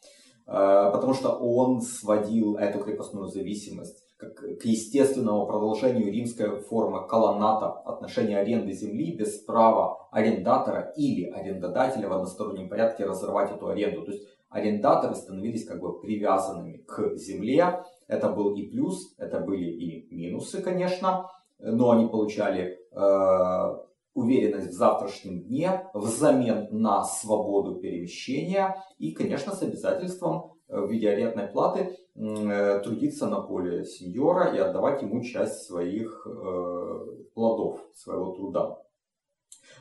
э, 0.46 0.90
потому 0.92 1.14
что 1.14 1.30
он 1.30 1.80
сводил 1.80 2.56
эту 2.56 2.80
крепостную 2.80 3.28
зависимость 3.28 4.02
как 4.22 4.36
к 4.36 4.64
естественному 4.64 5.46
продолжению 5.46 6.12
римской 6.12 6.60
формы 6.60 7.08
колоната, 7.08 7.70
отношения 7.70 8.38
аренды 8.38 8.72
земли 8.72 9.16
без 9.16 9.38
права 9.38 10.08
арендатора 10.12 10.92
или 10.96 11.28
арендодателя 11.28 12.08
в 12.08 12.12
одностороннем 12.12 12.68
порядке 12.68 13.04
разорвать 13.04 13.50
эту 13.50 13.66
аренду. 13.66 14.04
То 14.04 14.12
есть 14.12 14.22
арендаторы 14.52 15.14
становились 15.14 15.64
как 15.64 15.80
бы 15.80 16.00
привязанными 16.00 16.78
к 16.78 17.16
земле. 17.16 17.84
Это 18.06 18.28
был 18.28 18.54
и 18.54 18.62
плюс, 18.62 19.14
это 19.18 19.40
были 19.40 19.64
и 19.64 20.14
минусы, 20.14 20.62
конечно, 20.62 21.30
но 21.58 21.92
они 21.92 22.06
получали 22.08 22.78
э, 22.90 23.76
уверенность 24.14 24.68
в 24.68 24.72
завтрашнем 24.72 25.42
дне 25.42 25.86
взамен 25.94 26.68
на 26.70 27.04
свободу 27.04 27.76
перемещения 27.76 28.76
и, 28.98 29.12
конечно, 29.12 29.54
с 29.54 29.62
обязательством 29.62 30.52
э, 30.68 30.80
в 30.80 30.90
виде 30.90 31.08
арендной 31.08 31.46
платы 31.46 31.96
э, 32.14 32.80
трудиться 32.84 33.28
на 33.28 33.40
поле 33.40 33.84
сеньора 33.84 34.54
и 34.54 34.58
отдавать 34.58 35.02
ему 35.02 35.22
часть 35.22 35.62
своих 35.62 36.26
э, 36.26 37.06
плодов, 37.34 37.80
своего 37.94 38.32
труда. 38.32 38.78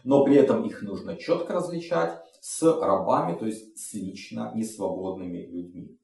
Но 0.03 0.23
при 0.23 0.35
этом 0.37 0.63
их 0.63 0.81
нужно 0.81 1.17
четко 1.17 1.53
различать 1.53 2.17
с 2.41 2.63
рабами, 2.63 3.37
то 3.37 3.45
есть 3.45 3.77
с 3.77 3.93
лично 3.93 4.51
несвободными 4.55 5.45
людьми. 5.45 5.97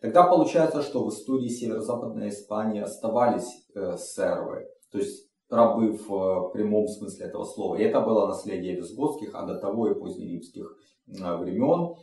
Тогда 0.00 0.24
получается, 0.24 0.82
что 0.82 1.04
в 1.04 1.10
истории 1.10 1.48
северо-западной 1.48 2.30
Испании 2.30 2.80
оставались 2.80 3.64
э, 3.74 3.96
сервы, 3.98 4.66
то 4.90 4.98
есть 4.98 5.28
рабы 5.52 5.92
в 5.92 6.10
э, 6.10 6.52
прямом 6.52 6.88
смысле 6.88 7.26
этого 7.26 7.44
слова. 7.44 7.76
И 7.76 7.82
это 7.82 8.00
было 8.00 8.26
наследие 8.26 8.74
визготских, 8.74 9.34
а 9.34 9.46
до 9.46 9.58
того 9.58 9.90
и 9.90 9.94
позднеримских 9.94 10.76
э, 11.06 11.36
времен. 11.36 11.94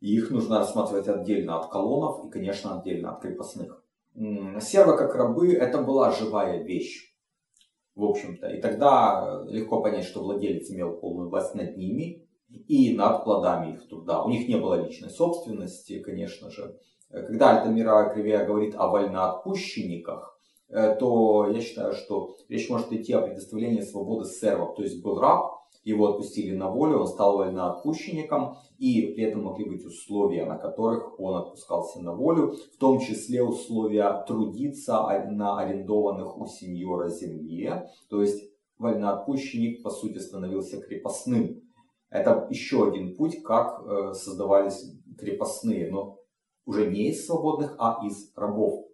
И 0.00 0.14
их 0.14 0.30
нужно 0.30 0.58
рассматривать 0.58 1.06
отдельно 1.06 1.58
от 1.60 1.70
колонов 1.70 2.24
и, 2.26 2.30
конечно, 2.30 2.78
отдельно 2.78 3.12
от 3.12 3.20
крепостных. 3.20 3.84
Сервы 4.60 4.96
как 4.96 5.14
рабы 5.14 5.52
это 5.52 5.82
была 5.82 6.10
живая 6.10 6.62
вещь. 6.62 7.14
В 7.94 8.04
общем-то. 8.04 8.48
И 8.48 8.60
тогда 8.60 9.44
э, 9.46 9.52
легко 9.52 9.82
понять, 9.82 10.04
что 10.04 10.22
владелец 10.22 10.70
имел 10.70 10.96
полную 10.96 11.28
власть 11.28 11.54
над 11.54 11.76
ними, 11.76 12.25
и 12.68 12.94
над 12.94 13.24
плодами 13.24 13.74
их 13.74 13.88
труда. 13.88 14.22
У 14.22 14.28
них 14.28 14.48
не 14.48 14.56
было 14.56 14.82
личной 14.82 15.10
собственности, 15.10 16.00
конечно 16.00 16.50
же. 16.50 16.76
Когда 17.10 17.56
Альтамира 17.56 18.10
Кривия 18.12 18.44
говорит 18.44 18.74
о 18.76 18.88
вольноотпущенниках, 18.88 20.38
э, 20.68 20.96
то 20.96 21.48
я 21.48 21.60
считаю, 21.60 21.94
что 21.94 22.36
речь 22.48 22.68
может 22.68 22.92
идти 22.92 23.12
о 23.12 23.22
предоставлении 23.22 23.80
свободы 23.80 24.28
сервов. 24.28 24.74
То 24.74 24.82
есть 24.82 25.02
был 25.02 25.18
раб, 25.20 25.56
его 25.84 26.08
отпустили 26.08 26.54
на 26.54 26.68
волю, 26.68 26.98
он 26.98 27.06
стал 27.06 27.36
вольноотпущенником, 27.36 28.56
и 28.78 29.02
при 29.14 29.24
этом 29.24 29.44
могли 29.44 29.64
быть 29.66 29.84
условия, 29.84 30.44
на 30.44 30.58
которых 30.58 31.18
он 31.20 31.36
отпускался 31.36 32.02
на 32.02 32.12
волю, 32.12 32.56
в 32.74 32.76
том 32.78 32.98
числе 32.98 33.42
условия 33.42 34.24
трудиться 34.26 34.94
на 35.30 35.58
арендованных 35.58 36.38
у 36.38 36.46
сеньора 36.46 37.08
земле, 37.08 37.88
то 38.10 38.20
есть 38.20 38.50
вольноотпущенник 38.78 39.84
по 39.84 39.90
сути 39.90 40.18
становился 40.18 40.80
крепостным 40.80 41.62
это 42.10 42.46
еще 42.50 42.88
один 42.88 43.16
путь, 43.16 43.42
как 43.42 43.82
э, 43.82 44.14
создавались 44.14 44.92
крепостные, 45.18 45.90
но 45.90 46.18
уже 46.64 46.86
не 46.90 47.10
из 47.10 47.26
свободных, 47.26 47.76
а 47.78 48.00
из 48.04 48.32
рабов. 48.36 48.86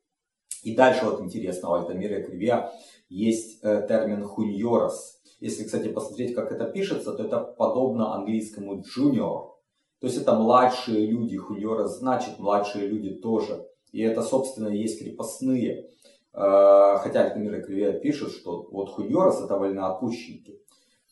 И 0.62 0.76
дальше 0.76 1.04
вот 1.04 1.21
интересно, 1.21 1.71
у 1.71 1.73
Альтамира 1.75 2.23
Кривия 2.23 2.71
есть 3.09 3.59
э, 3.62 3.85
термин 3.88 4.25
хуньорос. 4.25 5.21
Если, 5.40 5.64
кстати, 5.64 5.88
посмотреть, 5.88 6.35
как 6.35 6.52
это 6.52 6.66
пишется, 6.66 7.12
то 7.12 7.25
это 7.25 7.40
подобно 7.40 8.14
английскому 8.14 8.81
junior. 8.81 9.50
То 9.99 10.07
есть 10.07 10.16
это 10.16 10.35
младшие 10.35 11.07
люди, 11.07 11.37
хуньорос 11.37 11.99
значит 11.99 12.38
младшие 12.38 12.87
люди 12.87 13.11
тоже. 13.11 13.66
И 13.90 14.00
это, 14.00 14.23
собственно, 14.23 14.69
есть 14.69 15.00
крепостные. 15.00 15.90
Э, 16.33 16.99
хотя 16.99 17.25
Альтамира 17.25 17.61
Кривия 17.61 17.92
пишут, 17.92 18.33
что 18.33 18.69
вот 18.71 18.90
хуньорос 18.90 19.42
это 19.42 19.57
вольноотпущенники. 19.59 20.61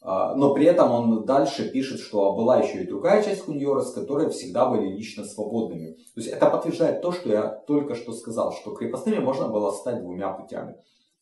А, 0.02 0.34
но 0.34 0.54
при 0.54 0.66
этом 0.66 0.90
он 0.92 1.24
дальше 1.24 1.70
пишет, 1.70 2.00
что 2.00 2.34
была 2.34 2.58
еще 2.58 2.82
и 2.82 2.86
другая 2.86 3.22
часть 3.22 3.42
Хуньорос, 3.42 3.92
которые 3.92 4.30
всегда 4.30 4.68
были 4.68 4.88
лично 4.88 5.24
свободными. 5.24 5.92
То 6.14 6.20
есть 6.20 6.28
это 6.28 6.48
подтверждает 6.48 7.02
то, 7.02 7.12
что 7.12 7.28
я 7.28 7.48
только 7.48 7.94
что 7.94 8.12
сказал, 8.12 8.52
что 8.52 8.74
крепостными 8.74 9.18
можно 9.18 9.48
было 9.48 9.70
стать 9.72 10.00
двумя 10.00 10.32
путями. 10.32 10.76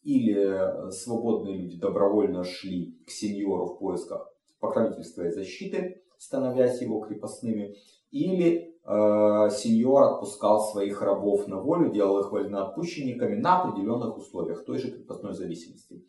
Или 0.04 0.90
свободные 0.92 1.56
люди 1.56 1.76
добровольно 1.76 2.44
шли 2.44 2.96
к 3.04 3.10
сеньору 3.10 3.66
в 3.66 3.78
поисках 3.78 4.32
покровительства 4.60 5.22
и 5.26 5.32
защиты, 5.32 6.02
становясь 6.16 6.80
его 6.80 7.00
крепостными, 7.00 7.74
или 8.10 8.74
э, 8.84 9.50
сеньор 9.50 10.02
отпускал 10.04 10.60
своих 10.60 11.02
рабов 11.02 11.46
на 11.46 11.60
волю, 11.60 11.92
делал 11.92 12.20
их 12.20 12.32
вольноотпущенниками 12.32 13.36
на 13.36 13.62
определенных 13.62 14.16
условиях 14.16 14.64
той 14.64 14.78
же 14.78 14.90
крепостной 14.90 15.34
зависимости. 15.34 16.02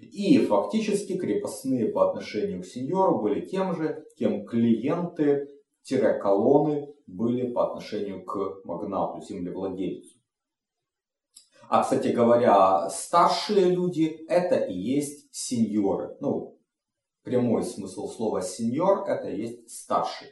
И 0.00 0.38
фактически 0.38 1.18
крепостные 1.18 1.88
по 1.88 2.08
отношению 2.08 2.62
к 2.62 2.66
сеньору 2.66 3.20
были 3.20 3.40
тем 3.40 3.74
же, 3.74 4.06
кем 4.16 4.46
клиенты-колонны 4.46 6.94
были 7.06 7.52
по 7.52 7.68
отношению 7.68 8.24
к 8.24 8.64
магнату, 8.64 9.20
землевладельцу. 9.20 10.18
А, 11.68 11.82
кстати 11.82 12.08
говоря, 12.08 12.88
старшие 12.90 13.70
люди 13.70 14.24
это 14.28 14.56
и 14.56 14.74
есть 14.74 15.34
сеньоры. 15.34 16.16
Ну, 16.20 16.58
прямой 17.22 17.64
смысл 17.64 18.08
слова 18.08 18.42
сеньор 18.42 19.08
это 19.08 19.28
и 19.28 19.40
есть 19.40 19.70
старший. 19.70 20.28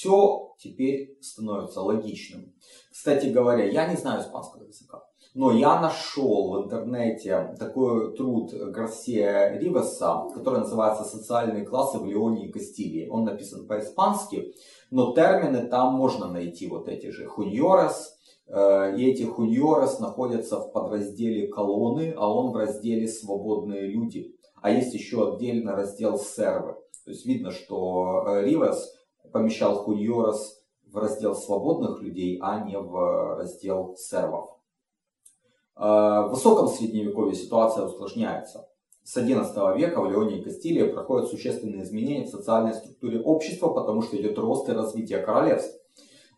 Все 0.00 0.54
теперь 0.58 1.18
становится 1.20 1.82
логичным. 1.82 2.54
Кстати 2.90 3.26
говоря, 3.26 3.66
я 3.66 3.86
не 3.86 3.96
знаю 3.96 4.22
испанского 4.22 4.64
языка. 4.64 5.02
Но 5.34 5.52
я 5.52 5.78
нашел 5.78 6.52
в 6.52 6.64
интернете 6.64 7.54
такой 7.58 8.16
труд 8.16 8.50
Гарсия 8.50 9.58
Ривеса, 9.58 10.26
который 10.32 10.60
называется 10.60 11.04
«Социальные 11.04 11.66
классы 11.66 11.98
в 11.98 12.06
Леоне 12.06 12.46
и 12.46 12.50
Кастилии». 12.50 13.10
Он 13.10 13.24
написан 13.24 13.66
по-испански, 13.66 14.54
но 14.90 15.12
термины 15.12 15.68
там 15.68 15.92
можно 15.92 16.28
найти, 16.28 16.66
вот 16.66 16.88
эти 16.88 17.10
же 17.10 17.26
хуньорес, 17.26 18.16
э, 18.46 18.96
и 18.96 19.06
эти 19.06 19.24
хуньорес 19.24 20.00
находятся 20.00 20.60
в 20.60 20.72
подразделе 20.72 21.48
колонны, 21.48 22.14
а 22.16 22.26
он 22.26 22.52
в 22.52 22.56
разделе 22.56 23.06
«Свободные 23.06 23.82
люди». 23.82 24.34
А 24.62 24.70
есть 24.70 24.94
еще 24.94 25.34
отдельно 25.34 25.72
раздел 25.72 26.18
«Сервы». 26.18 26.76
То 27.04 27.10
есть 27.10 27.26
видно, 27.26 27.50
что 27.50 28.24
э, 28.26 28.46
Ривес 28.46 28.94
помещал 29.32 29.84
хуньорес 29.84 30.62
в 30.86 30.96
раздел 30.96 31.34
свободных 31.34 32.00
людей, 32.02 32.38
а 32.42 32.64
не 32.64 32.78
в 32.78 33.36
раздел 33.36 33.96
сервов. 33.96 34.50
Э, 35.76 35.82
в 36.26 36.28
высоком 36.30 36.68
средневековье 36.68 37.34
ситуация 37.34 37.84
усложняется. 37.86 38.68
С 39.02 39.16
XI 39.16 39.76
века 39.76 40.00
в 40.00 40.10
Леоне 40.10 40.38
и 40.38 40.42
Кастилии 40.42 40.92
проходят 40.92 41.28
существенные 41.28 41.82
изменения 41.82 42.26
в 42.26 42.30
социальной 42.30 42.74
структуре 42.74 43.20
общества, 43.20 43.68
потому 43.70 44.02
что 44.02 44.16
идет 44.16 44.38
рост 44.38 44.68
и 44.68 44.72
развитие 44.72 45.20
королевств. 45.20 45.79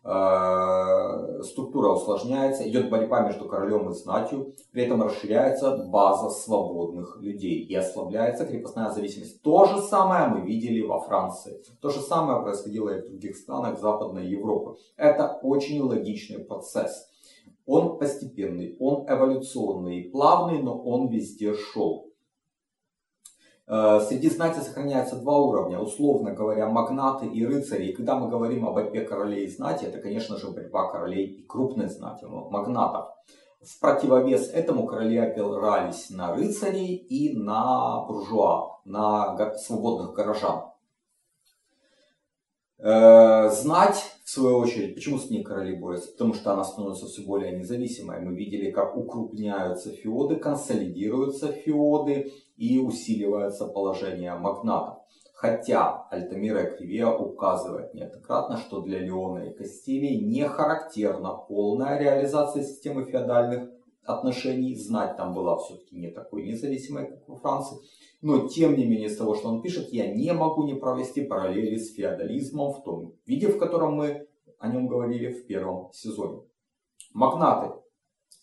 Э, 0.05 1.41
структура 1.43 1.93
усложняется, 1.93 2.67
идет 2.67 2.89
борьба 2.89 3.21
между 3.21 3.45
королем 3.45 3.89
и 3.89 3.93
знатью, 3.93 4.53
при 4.71 4.83
этом 4.83 5.01
расширяется 5.01 5.77
база 5.77 6.29
свободных 6.29 7.21
людей 7.21 7.63
и 7.63 7.73
ослабляется 7.73 8.45
крепостная 8.45 8.91
зависимость. 8.91 9.41
То 9.41 9.63
же 9.63 9.81
самое 9.81 10.27
мы 10.27 10.41
видели 10.41 10.81
во 10.81 10.99
Франции. 10.99 11.61
То 11.81 11.89
же 11.89 12.01
самое 12.01 12.41
происходило 12.41 12.89
и 12.89 13.01
в 13.01 13.05
других 13.05 13.37
странах 13.37 13.79
Западной 13.79 14.27
Европы. 14.27 14.75
Это 14.97 15.39
очень 15.41 15.81
логичный 15.81 16.39
процесс. 16.39 17.07
Он 17.65 17.97
постепенный, 17.97 18.75
он 18.81 19.05
эволюционный, 19.07 20.09
плавный, 20.11 20.61
но 20.61 20.77
он 20.77 21.07
везде 21.07 21.53
шел. 21.53 22.12
Э, 23.67 24.01
среди 24.01 24.29
знати 24.29 24.61
сохраняются 24.61 25.15
два 25.15 25.37
уровня, 25.37 25.79
условно 25.79 26.31
говоря, 26.31 26.67
магнаты 26.67 27.27
и 27.27 27.45
рыцари. 27.45 27.87
И 27.87 27.93
когда 27.93 28.15
мы 28.15 28.29
говорим 28.29 28.65
об 28.65 28.75
борьбе 28.75 29.01
королей 29.01 29.45
и 29.45 29.49
знати, 29.49 29.85
это, 29.85 29.99
конечно 29.99 30.37
же, 30.37 30.51
борьба 30.51 30.91
королей 30.91 31.25
и 31.25 31.45
крупной 31.45 31.87
знати, 31.87 32.25
магнатов. 32.25 33.05
В 33.61 33.79
противовес 33.79 34.49
этому 34.49 34.85
короли 34.85 35.17
опирались 35.17 36.09
на 36.09 36.35
рыцарей 36.35 36.95
и 36.95 37.37
на 37.37 38.05
буржуа, 38.05 38.81
на 38.83 39.55
свободных 39.55 40.13
горожан. 40.13 40.72
Э, 42.85 43.49
знать, 43.49 44.03
в 44.25 44.29
свою 44.29 44.57
очередь, 44.57 44.93
почему 44.93 45.17
с 45.17 45.29
ней 45.29 45.41
короли 45.41 45.73
борются? 45.73 46.11
Потому 46.11 46.33
что 46.33 46.51
она 46.51 46.65
становится 46.65 47.05
все 47.05 47.21
более 47.21 47.57
независимой. 47.57 48.19
Мы 48.19 48.35
видели, 48.35 48.71
как 48.71 48.97
укрупняются 48.97 49.91
феоды, 49.91 50.35
консолидируются 50.35 51.53
феоды 51.53 52.33
и 52.57 52.79
усиливается 52.79 53.67
положение 53.67 54.35
магнатов. 54.35 54.97
Хотя 55.33 56.07
Альтамира 56.11 56.71
Кривия 56.71 57.07
указывает 57.07 57.93
неоднократно, 57.93 58.57
что 58.57 58.81
для 58.81 58.99
Леона 58.99 59.45
и 59.45 59.53
Кастилии 59.53 60.15
не 60.15 60.45
характерна 60.49 61.35
полная 61.35 61.97
реализация 61.97 62.63
системы 62.63 63.05
феодальных 63.05 63.69
отношений. 64.03 64.75
Знать 64.75 65.15
там 65.15 65.33
была 65.33 65.57
все-таки 65.57 65.95
не 65.95 66.11
такой 66.11 66.43
независимой, 66.43 67.07
как 67.07 67.29
во 67.29 67.37
Франции. 67.37 67.77
Но 68.23 68.47
тем 68.47 68.77
не 68.77 68.85
менее, 68.85 69.07
из 69.07 69.17
того, 69.17 69.35
что 69.35 69.49
он 69.49 69.61
пишет, 69.61 69.91
я 69.91 70.07
не 70.07 70.31
могу 70.31 70.63
не 70.63 70.75
провести 70.75 71.25
параллели 71.25 71.75
с 71.75 71.93
феодализмом 71.93 72.71
в 72.71 72.81
том 72.81 73.15
виде, 73.25 73.49
в 73.49 73.57
котором 73.57 73.95
мы 73.95 74.27
о 74.59 74.69
нем 74.69 74.87
говорили 74.87 75.33
в 75.33 75.45
первом 75.45 75.91
сезоне. 75.91 76.39
Магнаты, 77.13 77.73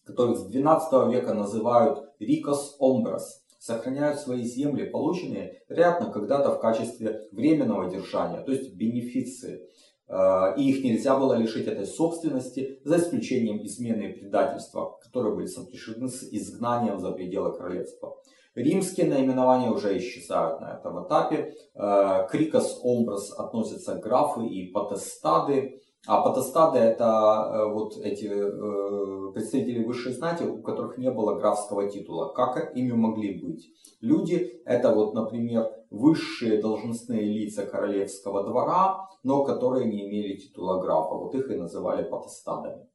которых 0.04 0.36
с 0.36 0.44
12 0.44 1.10
века 1.10 1.32
называют 1.32 2.10
рикос 2.18 2.76
омбрас, 2.78 3.42
сохраняют 3.58 4.20
свои 4.20 4.42
земли, 4.42 4.84
полученные, 4.84 5.62
вероятно, 5.66 6.12
когда-то 6.12 6.54
в 6.56 6.60
качестве 6.60 7.26
временного 7.32 7.88
держания, 7.90 8.42
то 8.42 8.52
есть 8.52 8.74
бенефиции. 8.74 9.66
Э, 10.08 10.56
и 10.58 10.68
их 10.68 10.84
нельзя 10.84 11.18
было 11.18 11.32
лишить 11.38 11.66
этой 11.66 11.86
собственности, 11.86 12.80
за 12.84 12.98
исключением 12.98 13.64
измены 13.64 14.10
и 14.10 14.12
предательства, 14.12 14.98
которые 15.02 15.34
были 15.34 15.46
сопряжены 15.46 16.08
с 16.08 16.22
изгнанием 16.22 16.98
за 16.98 17.12
пределы 17.12 17.56
королевства. 17.56 18.18
Римские 18.62 19.06
наименования 19.06 19.70
уже 19.70 19.96
исчезают 19.96 20.60
на 20.60 20.74
этом 20.74 21.06
этапе. 21.06 21.54
Э, 21.74 22.26
Крикос 22.30 22.80
Омбрас 22.84 23.32
относятся 23.38 23.94
графы 23.96 24.46
и 24.46 24.70
потестады. 24.70 25.80
А 26.06 26.22
потестады 26.22 26.78
это 26.78 27.04
э, 27.04 27.72
вот 27.72 27.96
эти 28.02 28.26
э, 28.26 29.32
представители 29.32 29.84
высшей 29.84 30.12
знати, 30.12 30.44
у 30.44 30.62
которых 30.62 30.98
не 30.98 31.10
было 31.10 31.36
графского 31.36 31.88
титула. 31.88 32.32
Как 32.32 32.76
ими 32.76 32.92
могли 32.92 33.40
быть? 33.40 33.66
Люди 34.00 34.60
это 34.64 34.94
вот, 34.94 35.14
например, 35.14 35.70
высшие 35.90 36.60
должностные 36.60 37.22
лица 37.22 37.64
королевского 37.66 38.44
двора, 38.44 39.08
но 39.22 39.44
которые 39.44 39.86
не 39.86 40.08
имели 40.08 40.36
титула 40.36 40.80
графа. 40.80 41.14
Вот 41.14 41.34
их 41.34 41.50
и 41.50 41.56
называли 41.56 42.02
потестадами. 42.02 42.86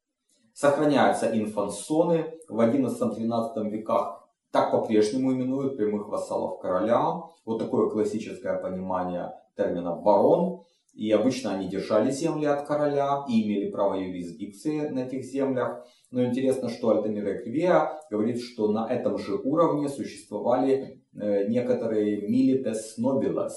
Сохраняются 0.54 1.28
инфансоны. 1.38 2.34
В 2.48 2.60
11-13 2.60 3.70
веках 3.70 4.25
так 4.56 4.72
по-прежнему 4.72 5.34
именуют 5.34 5.76
прямых 5.76 6.08
вассалов 6.08 6.62
короля. 6.62 7.24
Вот 7.44 7.60
такое 7.60 7.90
классическое 7.90 8.58
понимание 8.58 9.34
термина 9.58 9.94
барон. 9.94 10.62
И 10.94 11.12
обычно 11.12 11.56
они 11.56 11.68
держали 11.68 12.10
земли 12.10 12.46
от 12.46 12.66
короля 12.66 13.26
и 13.28 13.46
имели 13.46 13.70
право 13.70 13.96
юрисдикции 13.96 14.88
на 14.88 15.00
этих 15.00 15.26
землях. 15.26 15.86
Но 16.10 16.24
интересно, 16.24 16.70
что 16.70 16.92
Альтамира 16.92 17.34
Кривия 17.34 18.00
говорит, 18.10 18.40
что 18.40 18.72
на 18.72 18.88
этом 18.90 19.18
же 19.18 19.36
уровне 19.36 19.90
существовали 19.90 21.02
э, 21.14 21.48
некоторые 21.50 22.26
milites 22.26 22.98
nobiles. 22.98 23.52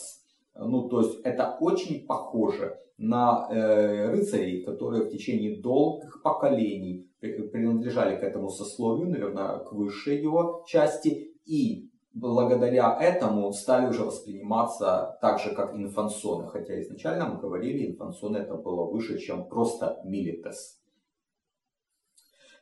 Ну, 0.56 0.88
то 0.88 1.02
есть 1.02 1.20
это 1.22 1.56
очень 1.60 2.06
похоже 2.08 2.76
на 2.96 3.46
э, 3.48 4.10
рыцарей, 4.10 4.64
которые 4.64 5.04
в 5.04 5.10
течение 5.10 5.62
долгих 5.62 6.22
поколений 6.24 7.07
принадлежали 7.20 8.16
к 8.16 8.22
этому 8.22 8.48
сословию, 8.48 9.08
наверное, 9.08 9.58
к 9.58 9.72
высшей 9.72 10.20
его 10.20 10.64
части, 10.66 11.34
и 11.44 11.90
благодаря 12.14 12.96
этому 13.00 13.52
стали 13.52 13.88
уже 13.88 14.04
восприниматься 14.04 15.18
так 15.20 15.40
же, 15.40 15.54
как 15.54 15.74
инфансоны. 15.74 16.48
Хотя 16.48 16.80
изначально 16.80 17.28
мы 17.28 17.40
говорили, 17.40 17.90
инфансоны 17.90 18.38
это 18.38 18.54
было 18.54 18.90
выше, 18.90 19.18
чем 19.18 19.48
просто 19.48 20.00
милитес. 20.04 20.80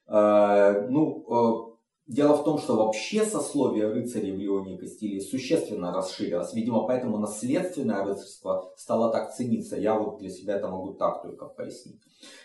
Э, 0.09 0.87
ну, 0.88 1.25
э, 1.29 1.75
Дело 2.07 2.37
в 2.37 2.45
том, 2.45 2.59
что 2.59 2.77
вообще 2.77 3.25
сословие 3.25 3.88
рыцарей 3.88 4.31
в 4.31 4.38
Леоне 4.38 4.75
и 4.75 4.79
Кастилии 4.79 5.19
существенно 5.19 5.92
расширилось. 5.92 6.55
Видимо, 6.55 6.87
поэтому 6.87 7.19
наследственное 7.19 8.05
рыцарство 8.05 8.71
стало 8.77 9.11
так 9.11 9.35
цениться. 9.35 9.77
Я 9.77 9.99
вот 9.99 10.19
для 10.19 10.31
себя 10.31 10.55
это 10.55 10.69
могу 10.69 10.92
так 10.92 11.23
только 11.23 11.47
пояснить. 11.47 12.01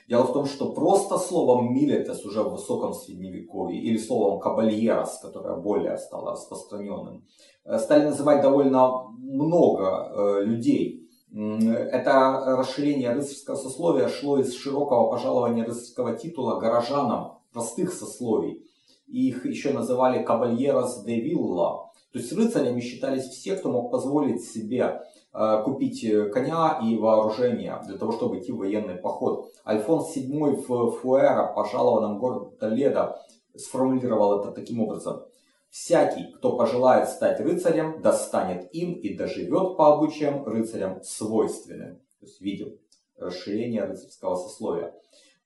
Дело 0.10 0.24
в 0.24 0.34
том, 0.34 0.48
что 0.48 0.72
просто 0.72 1.20
словом 1.20 1.76
«милетес» 1.76 2.26
уже 2.26 2.42
в 2.42 2.54
высоком 2.54 2.96
средневековье 2.96 3.80
или 3.80 3.98
словом 3.98 4.40
«кабальерос», 4.40 5.20
которое 5.20 5.56
более 5.56 6.00
стало 6.00 6.32
распространенным, 6.32 7.24
э, 7.66 7.78
стали 7.78 8.06
называть 8.06 8.42
довольно 8.42 9.10
много 9.10 10.12
э, 10.12 10.44
людей. 10.44 11.08
Это 11.32 12.58
расширение 12.58 13.14
рыцарского 13.14 13.56
сословия 13.56 14.10
шло 14.10 14.40
из 14.40 14.54
широкого 14.56 15.10
пожалования 15.10 15.64
рыцарского 15.64 16.18
титула 16.18 16.60
горожанам 16.60 17.38
простых 17.54 17.94
сословий 17.94 18.66
их 19.12 19.46
еще 19.46 19.72
называли 19.72 20.24
кабальерос 20.24 21.04
де 21.04 21.20
вилла. 21.20 21.92
То 22.12 22.20
есть 22.20 22.32
рыцарями 22.34 22.82
считались 22.82 23.26
все, 23.26 23.56
кто 23.56 23.72
мог 23.72 23.92
позволить 23.92 24.44
себе 24.44 25.02
э, 25.34 25.62
купить 25.64 26.04
э, 26.04 26.30
коня 26.30 26.80
и 26.84 26.98
вооружение 26.98 27.82
для 27.88 27.98
того, 27.98 28.12
чтобы 28.12 28.40
идти 28.40 28.52
в 28.52 28.58
военный 28.58 28.96
поход. 28.96 29.52
Альфонс 29.66 30.16
VII 30.16 30.66
в 30.68 30.92
Фуэра, 30.92 31.54
пожалованном 31.56 32.20
город 32.20 32.60
Толедо, 32.60 33.22
сформулировал 33.56 34.42
это 34.42 34.52
таким 34.52 34.82
образом. 34.82 35.24
Всякий, 35.70 36.34
кто 36.34 36.58
пожелает 36.58 37.08
стать 37.08 37.40
рыцарем, 37.40 38.02
достанет 38.02 38.74
им 38.76 38.92
и 38.94 39.16
доживет 39.16 39.78
по 39.78 39.94
обычаям 39.94 40.44
рыцарям 40.46 41.02
свойственным. 41.02 41.96
То 42.20 42.26
есть 42.26 42.42
видим 42.42 42.78
расширение 43.18 43.86
рыцарского 43.86 44.36
сословия. 44.36 44.94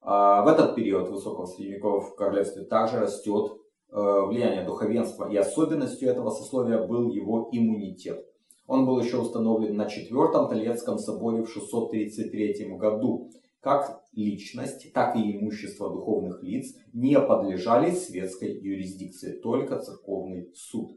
А, 0.07 0.43
в 0.43 0.47
этот 0.47 0.75
период 0.75 1.09
высокого 1.09 1.47
средневековья 1.47 2.01
в 2.01 2.15
королевстве 2.15 2.63
также 2.63 2.99
растет 2.99 3.53
э, 3.89 3.95
влияние 4.27 4.63
духовенства, 4.63 5.27
и 5.27 5.35
особенностью 5.35 6.09
этого 6.09 6.29
сословия 6.29 6.85
был 6.85 7.09
его 7.09 7.49
иммунитет. 7.51 8.23
Он 8.67 8.85
был 8.85 8.99
еще 8.99 9.17
установлен 9.17 9.75
на 9.75 9.89
Четвертом 9.89 10.47
Толецком 10.47 10.99
соборе 10.99 11.43
в 11.43 11.49
633 11.49 12.77
году. 12.77 13.31
Как 13.61 14.03
личность, 14.13 14.93
так 14.93 15.15
и 15.15 15.37
имущество 15.37 15.89
духовных 15.89 16.43
лиц 16.43 16.75
не 16.93 17.19
подлежали 17.19 17.89
светской 17.89 18.53
юрисдикции, 18.59 19.39
только 19.39 19.79
церковный 19.79 20.51
суд. 20.53 20.91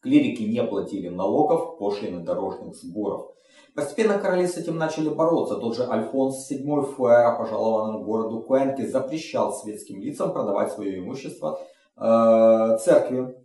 Клирики 0.00 0.42
не 0.42 0.62
платили 0.62 1.08
налогов, 1.08 1.78
пошлины 1.78 2.22
дорожных 2.22 2.74
сборов. 2.74 3.30
Постепенно 3.76 4.18
короли 4.18 4.46
с 4.46 4.56
этим 4.56 4.78
начали 4.78 5.10
бороться. 5.10 5.56
Тот 5.56 5.76
же 5.76 5.84
Альфонс 5.84 6.50
VII 6.50 6.94
Фуэра, 6.94 7.36
пожалованному 7.36 8.04
городу 8.04 8.40
Куэнке, 8.40 8.86
запрещал 8.86 9.52
светским 9.52 10.00
лицам 10.00 10.32
продавать 10.32 10.72
свое 10.72 10.98
имущество 10.98 11.60
э, 11.94 12.78
церкви. 12.82 13.36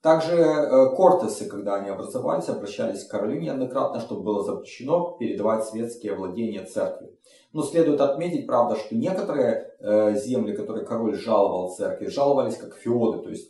Также 0.00 0.34
э, 0.34 0.96
кортесы, 0.96 1.48
когда 1.48 1.76
они 1.76 1.90
образовались, 1.90 2.48
обращались 2.48 3.04
к 3.04 3.10
королю 3.12 3.40
неоднократно, 3.40 4.00
чтобы 4.00 4.22
было 4.22 4.42
запрещено 4.42 5.16
передавать 5.20 5.64
светские 5.64 6.16
владения 6.16 6.64
церкви. 6.64 7.16
Но 7.52 7.62
следует 7.62 8.00
отметить, 8.00 8.48
правда, 8.48 8.74
что 8.74 8.96
некоторые 8.96 9.76
э, 9.78 10.16
земли, 10.16 10.56
которые 10.56 10.84
король 10.84 11.14
жаловал 11.14 11.72
церкви, 11.72 12.06
жаловались 12.08 12.56
как 12.56 12.74
феоды, 12.74 13.22
то 13.22 13.30
есть 13.30 13.48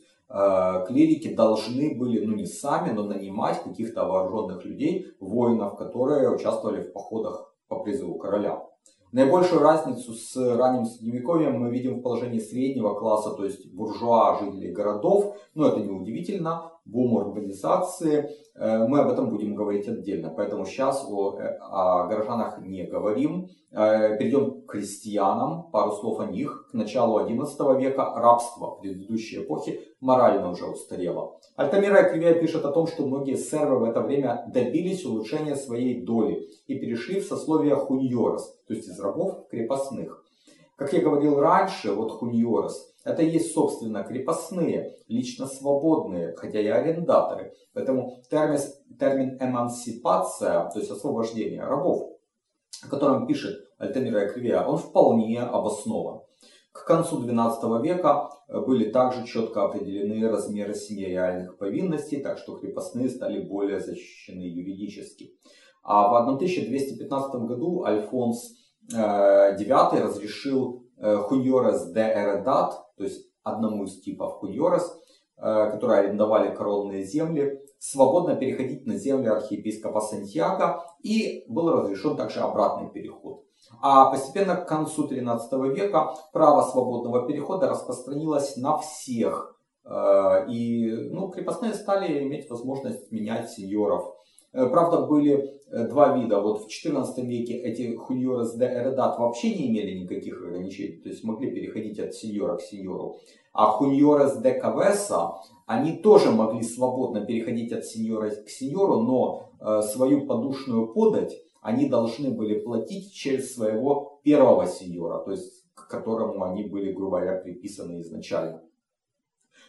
клирики 0.86 1.34
должны 1.34 1.94
были, 1.94 2.24
ну 2.24 2.34
не 2.34 2.46
сами, 2.46 2.92
но 2.92 3.04
нанимать 3.04 3.62
каких-то 3.62 4.06
вооруженных 4.06 4.64
людей, 4.64 5.08
воинов, 5.20 5.76
которые 5.76 6.30
участвовали 6.34 6.80
в 6.82 6.92
походах 6.92 7.54
по 7.68 7.80
призыву 7.80 8.14
короля. 8.14 8.62
Наибольшую 9.12 9.60
разницу 9.60 10.14
с 10.14 10.34
ранним 10.36 10.86
средневековьем 10.86 11.60
мы 11.60 11.70
видим 11.70 11.98
в 11.98 12.02
положении 12.02 12.38
среднего 12.38 12.94
класса, 12.94 13.32
то 13.34 13.44
есть 13.44 13.70
буржуа, 13.70 14.38
жителей 14.40 14.72
городов. 14.72 15.36
Но 15.54 15.68
это 15.68 15.80
не 15.80 15.90
удивительно. 15.90 16.71
Бум 16.84 17.14
урбанизации. 17.14 18.30
Э, 18.54 18.86
мы 18.86 19.00
об 19.00 19.10
этом 19.10 19.30
будем 19.30 19.54
говорить 19.54 19.86
отдельно. 19.88 20.30
Поэтому 20.36 20.66
сейчас 20.66 21.06
о, 21.08 21.38
э, 21.38 21.58
о 21.60 22.06
горожанах 22.08 22.58
не 22.60 22.84
говорим. 22.84 23.48
Э, 23.70 24.18
перейдем 24.18 24.62
к 24.62 24.72
крестьянам. 24.72 25.70
Пару 25.70 25.92
слов 25.92 26.20
о 26.20 26.26
них. 26.26 26.68
К 26.70 26.74
началу 26.74 27.20
XI 27.20 27.80
века 27.80 28.12
рабство 28.16 28.72
предыдущей 28.80 29.42
эпохи 29.42 29.80
морально 30.00 30.50
уже 30.50 30.66
устарело. 30.66 31.38
Альтамира 31.56 32.02
Кривия 32.02 32.34
пишет 32.34 32.64
о 32.64 32.72
том, 32.72 32.86
что 32.86 33.06
многие 33.06 33.36
сервы 33.36 33.78
в 33.78 33.84
это 33.84 34.00
время 34.00 34.44
добились 34.48 35.04
улучшения 35.04 35.54
своей 35.54 36.02
доли 36.02 36.48
и 36.66 36.78
перешли 36.78 37.20
в 37.20 37.26
сословие 37.26 37.76
хуньорос, 37.76 38.56
то 38.66 38.74
есть 38.74 38.88
из 38.88 38.98
рабов 38.98 39.48
крепостных. 39.50 40.21
Как 40.82 40.92
я 40.94 41.00
говорил 41.00 41.38
раньше, 41.38 41.92
вот 41.92 42.10
хуньорос 42.10 42.92
это 43.04 43.22
и 43.22 43.30
есть, 43.30 43.54
собственно, 43.54 44.02
крепостные, 44.02 44.96
лично 45.06 45.46
свободные, 45.46 46.34
хотя 46.34 46.58
и 46.58 46.66
арендаторы. 46.66 47.54
Поэтому 47.72 48.20
термин, 48.28 48.58
термин 48.98 49.38
эмансипация, 49.40 50.68
то 50.70 50.80
есть 50.80 50.90
освобождение 50.90 51.62
рабов, 51.62 52.10
о 52.82 52.88
котором 52.88 53.28
пишет 53.28 53.64
Альтамира 53.78 54.26
Кривия, 54.26 54.64
он 54.64 54.76
вполне 54.76 55.40
обоснован. 55.42 56.22
К 56.72 56.84
концу 56.84 57.24
XII 57.24 57.80
века 57.80 58.30
э, 58.48 58.58
были 58.58 58.90
также 58.90 59.24
четко 59.24 59.66
определены 59.66 60.28
размеры 60.28 60.74
семейных 60.74 61.58
повинностей, 61.58 62.20
так 62.20 62.38
что 62.38 62.56
крепостные 62.56 63.08
стали 63.08 63.40
более 63.40 63.78
защищены 63.78 64.42
юридически. 64.42 65.30
А 65.84 66.08
в 66.08 66.16
1215 66.16 67.34
году 67.42 67.84
Альфонс 67.84 68.61
Э, 68.94 69.54
разрешил 69.54 70.84
э, 70.98 71.16
хуньорес 71.16 71.92
де 71.92 72.00
эредат, 72.00 72.74
то 72.96 73.04
есть 73.04 73.28
одному 73.42 73.84
из 73.84 74.00
типов 74.00 74.34
хуньорес, 74.34 74.98
которые 75.36 76.00
арендовали 76.00 76.54
коронные 76.54 77.02
земли, 77.02 77.60
свободно 77.80 78.36
переходить 78.36 78.86
на 78.86 78.96
земли 78.96 79.26
архиепископа 79.26 80.00
Сантьяго 80.00 80.84
и 81.02 81.44
был 81.48 81.68
разрешен 81.72 82.16
также 82.16 82.38
обратный 82.38 82.88
переход. 82.90 83.44
А 83.80 84.10
постепенно 84.10 84.56
к 84.56 84.68
концу 84.68 85.08
XIII 85.08 85.74
века 85.74 86.14
право 86.32 86.62
свободного 86.62 87.26
перехода 87.26 87.68
распространилось 87.68 88.56
на 88.56 88.78
всех. 88.78 89.56
Э, 89.84 90.46
и 90.48 90.90
ну, 91.10 91.28
крепостные 91.28 91.74
стали 91.74 92.22
иметь 92.22 92.48
возможность 92.50 93.10
менять 93.10 93.50
сеньоров. 93.50 94.14
Э, 94.52 94.66
правда, 94.66 95.06
были 95.06 95.60
э, 95.70 95.88
два 95.88 96.16
вида. 96.16 96.40
Вот 96.40 96.62
в 96.62 96.66
XIV 96.66 97.24
веке 97.24 97.54
эти 97.54 97.94
хуньоры 97.96 98.46
де 98.56 98.66
эредат 98.66 99.18
вообще 99.18 99.54
не 99.54 99.70
имели 99.70 99.98
никаких 99.98 100.42
ограничений, 100.42 100.98
то 100.98 101.08
есть 101.08 101.24
могли 101.24 101.50
переходить 101.50 101.98
от 101.98 102.14
сеньора 102.14 102.56
к 102.56 102.62
сеньору. 102.62 103.18
А 103.52 103.66
хуньорес 103.66 104.38
де 104.38 104.52
кавеса, 104.52 105.32
они 105.66 105.92
тоже 105.98 106.30
могли 106.30 106.62
свободно 106.62 107.24
переходить 107.24 107.72
от 107.72 107.84
сеньора 107.84 108.30
к 108.30 108.48
сеньору, 108.48 109.00
но 109.00 109.50
свою 109.82 110.26
подушную 110.26 110.88
подать 110.88 111.38
они 111.62 111.88
должны 111.88 112.30
были 112.30 112.58
платить 112.58 113.12
через 113.12 113.54
своего 113.54 114.20
первого 114.24 114.66
сеньора, 114.66 115.18
то 115.24 115.30
есть 115.30 115.64
к 115.74 115.88
которому 115.88 116.44
они 116.44 116.64
были, 116.64 116.92
грубо 116.92 117.20
говоря, 117.20 117.40
приписаны 117.40 118.00
изначально. 118.00 118.62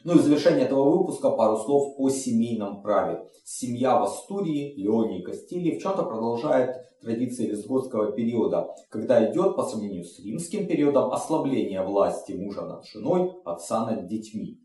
Ну 0.04 0.16
и 0.16 0.18
в 0.18 0.22
завершение 0.22 0.66
этого 0.66 0.98
выпуска 0.98 1.30
пару 1.30 1.58
слов 1.58 1.94
о 1.98 2.10
семейном 2.10 2.82
праве. 2.82 3.26
Семья 3.46 3.98
в 3.98 4.04
Астурии, 4.04 4.74
Леоне 4.76 5.20
и 5.20 5.24
Кастилии 5.24 5.78
в 5.78 5.82
чем-то 5.82 6.04
продолжает 6.04 6.76
традиции 7.02 7.48
визготского 7.48 8.12
периода, 8.12 8.76
когда 8.90 9.32
идет 9.32 9.56
по 9.56 9.64
сравнению 9.64 10.04
с 10.04 10.20
римским 10.20 10.68
периодом 10.68 11.14
ослабление 11.14 11.84
власти 11.84 12.34
мужа 12.34 12.66
над 12.66 12.86
женой, 12.86 13.32
отца 13.46 13.86
над 13.86 14.08
детьми. 14.08 14.60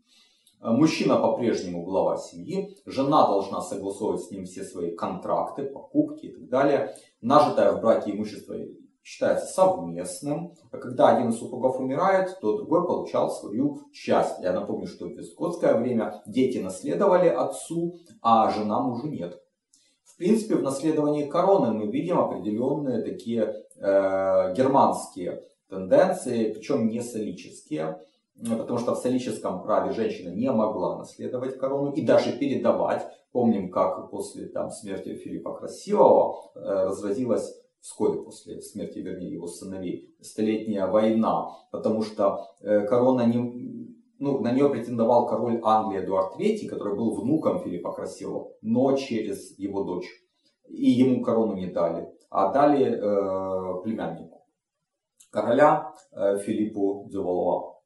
Мужчина 0.61 1.15
по-прежнему 1.15 1.83
глава 1.83 2.17
семьи, 2.17 2.75
жена 2.85 3.25
должна 3.25 3.61
согласовывать 3.61 4.23
с 4.23 4.31
ним 4.31 4.43
все 4.43 4.65
свои 4.65 4.93
контракты, 4.93 5.63
покупки 5.63 6.25
и 6.25 6.33
так 6.33 6.49
далее. 6.49 6.95
Нажитое 7.21 7.71
в 7.71 7.79
браке 7.79 8.11
имущество 8.11 8.55
считается 9.09 9.47
совместным. 9.47 10.53
А 10.71 10.77
когда 10.77 11.17
один 11.17 11.29
из 11.29 11.39
супругов 11.39 11.79
умирает, 11.79 12.37
то 12.41 12.57
другой 12.57 12.85
получал 12.85 13.31
свою 13.31 13.79
часть. 13.91 14.39
Я 14.41 14.53
напомню, 14.53 14.85
что 14.85 15.07
в 15.07 15.17
вискотское 15.17 15.73
время 15.73 16.21
дети 16.27 16.59
наследовали 16.59 17.27
отцу, 17.27 17.95
а 18.21 18.51
жена 18.51 18.79
мужу 18.81 19.07
нет. 19.07 19.41
В 20.03 20.15
принципе, 20.17 20.55
в 20.55 20.61
наследовании 20.61 21.25
короны 21.25 21.71
мы 21.71 21.91
видим 21.91 22.19
определенные 22.19 23.01
такие 23.01 23.65
э, 23.77 24.53
германские 24.55 25.41
тенденции, 25.69 26.53
причем 26.53 26.87
не 26.87 27.01
солические. 27.01 27.99
Потому 28.39 28.77
что 28.77 28.93
в 28.93 28.99
солическом 28.99 29.63
праве 29.63 29.91
женщина 29.91 30.29
не 30.29 30.51
могла 30.51 30.97
наследовать 30.97 31.57
корону 31.57 31.91
и 31.93 32.05
даже 32.05 32.37
передавать. 32.37 33.05
Помним, 33.31 33.71
как 33.71 34.11
после 34.11 34.45
там, 34.45 34.69
смерти 34.69 35.15
Филиппа 35.15 35.55
Красивого 35.55 36.51
э, 36.53 36.59
разразилась 36.59 37.55
вскоре 37.81 38.21
после 38.21 38.61
смерти, 38.61 38.99
вернее, 38.99 39.31
его 39.31 39.47
сыновей, 39.47 40.13
столетняя 40.21 40.87
война, 40.87 41.49
потому 41.71 42.01
что 42.03 42.45
э, 42.61 42.85
корона 42.87 43.25
не, 43.25 43.95
ну, 44.19 44.39
на 44.39 44.51
нее 44.51 44.69
претендовал 44.69 45.27
король 45.27 45.59
Англии 45.63 46.03
Эдуард 46.03 46.39
III, 46.39 46.67
который 46.67 46.95
был 46.95 47.15
внуком 47.15 47.59
Филиппа 47.59 47.93
Красивого, 47.93 48.51
но 48.61 48.95
через 48.95 49.57
его 49.57 49.83
дочь. 49.83 50.09
И 50.67 50.89
ему 50.89 51.23
корону 51.23 51.55
не 51.55 51.67
дали, 51.67 52.07
а 52.29 52.51
дали 52.51 52.85
э, 52.85 53.83
племяннику 53.83 54.39
короля 55.31 55.93
э, 56.11 56.37
Филиппу 56.39 57.07
Дювалуа. 57.09 57.78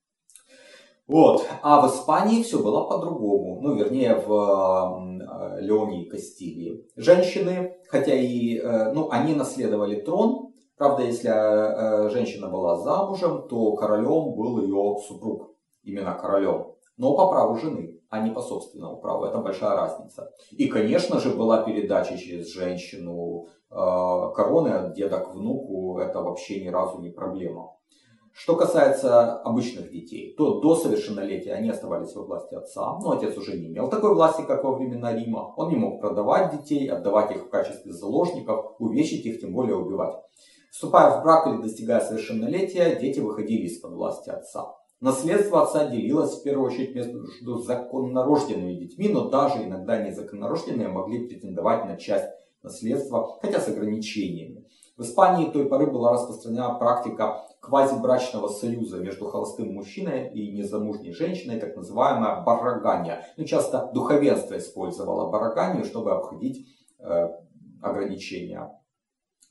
Вот. 1.07 1.45
А 1.61 1.81
в 1.81 1.91
Испании 1.91 2.43
все 2.43 2.63
было 2.63 2.85
по-другому. 2.85 3.59
Ну, 3.61 3.75
вернее, 3.75 4.15
в 4.15 4.31
э, 4.31 5.61
Леоне 5.61 6.05
и 6.05 6.09
Кастилии. 6.09 6.85
Женщины, 6.95 7.75
хотя 7.89 8.13
и, 8.13 8.57
э, 8.57 8.93
ну, 8.93 9.09
они 9.11 9.35
наследовали 9.35 9.99
трон. 9.99 10.53
Правда, 10.77 11.03
если 11.03 11.29
э, 11.29 12.09
женщина 12.09 12.47
была 12.47 12.77
замужем, 12.77 13.47
то 13.49 13.73
королем 13.73 14.33
был 14.33 14.61
ее 14.61 14.97
супруг. 15.05 15.51
Именно 15.83 16.13
королем. 16.13 16.73
Но 16.95 17.17
по 17.17 17.29
праву 17.29 17.55
жены, 17.57 17.99
а 18.09 18.21
не 18.21 18.31
по 18.31 18.41
собственному 18.41 19.01
праву. 19.01 19.25
Это 19.25 19.39
большая 19.39 19.75
разница. 19.75 20.31
И, 20.51 20.67
конечно 20.67 21.19
же, 21.19 21.35
была 21.35 21.63
передача 21.63 22.17
через 22.17 22.53
женщину 22.53 23.47
короны 23.69 24.69
от 24.69 24.93
деда 24.93 25.17
к 25.17 25.33
внуку. 25.33 25.97
Это 25.97 26.21
вообще 26.21 26.63
ни 26.63 26.67
разу 26.67 26.99
не 27.01 27.09
проблема. 27.09 27.71
Что 28.33 28.55
касается 28.55 29.35
обычных 29.41 29.91
детей, 29.91 30.33
то 30.35 30.59
до 30.59 30.75
совершеннолетия 30.75 31.53
они 31.53 31.69
оставались 31.69 32.15
во 32.15 32.23
власти 32.23 32.55
отца, 32.55 32.97
но 32.99 33.11
отец 33.11 33.37
уже 33.37 33.59
не 33.59 33.67
имел 33.67 33.89
такой 33.89 34.15
власти, 34.15 34.41
как 34.41 34.63
во 34.63 34.75
времена 34.75 35.13
Рима. 35.13 35.53
Он 35.55 35.69
не 35.69 35.75
мог 35.75 36.01
продавать 36.01 36.51
детей, 36.51 36.87
отдавать 36.87 37.31
их 37.31 37.43
в 37.43 37.49
качестве 37.49 37.93
заложников, 37.93 38.73
увечить 38.79 39.23
их, 39.27 39.39
тем 39.39 39.53
более 39.53 39.75
убивать. 39.75 40.15
Вступая 40.71 41.19
в 41.19 41.23
брак 41.23 41.45
или 41.45 41.61
достигая 41.61 42.01
совершеннолетия, 42.01 42.95
дети 42.99 43.19
выходили 43.19 43.67
из-под 43.67 43.91
власти 43.91 44.31
отца. 44.31 44.73
Наследство 44.99 45.61
отца 45.61 45.85
делилось 45.85 46.39
в 46.39 46.43
первую 46.43 46.71
очередь 46.71 46.95
между 46.95 47.57
законнорожденными 47.57 48.73
детьми, 48.73 49.09
но 49.09 49.29
даже 49.29 49.63
иногда 49.63 50.03
незаконнорожденные 50.03 50.87
могли 50.87 51.27
претендовать 51.27 51.85
на 51.85 51.97
часть 51.97 52.29
наследства, 52.63 53.37
хотя 53.41 53.59
с 53.59 53.67
ограничениями. 53.67 54.65
В 54.97 55.03
Испании 55.03 55.51
той 55.51 55.65
поры 55.65 55.87
была 55.87 56.13
распространена 56.13 56.75
практика 56.75 57.43
квазибрачного 57.63 58.49
союза 58.49 58.99
между 58.99 59.25
холостым 59.25 59.73
мужчиной 59.73 60.29
и 60.33 60.51
незамужней 60.51 61.13
женщиной, 61.13 61.59
так 61.61 61.77
называемая 61.77 62.43
барагания. 62.43 63.25
Ну, 63.37 63.45
часто 63.45 63.89
духовенство 63.93 64.57
использовало 64.57 65.31
бараганию, 65.31 65.85
чтобы 65.85 66.11
обходить 66.11 66.67
э, 66.99 67.29
ограничения 67.81 68.69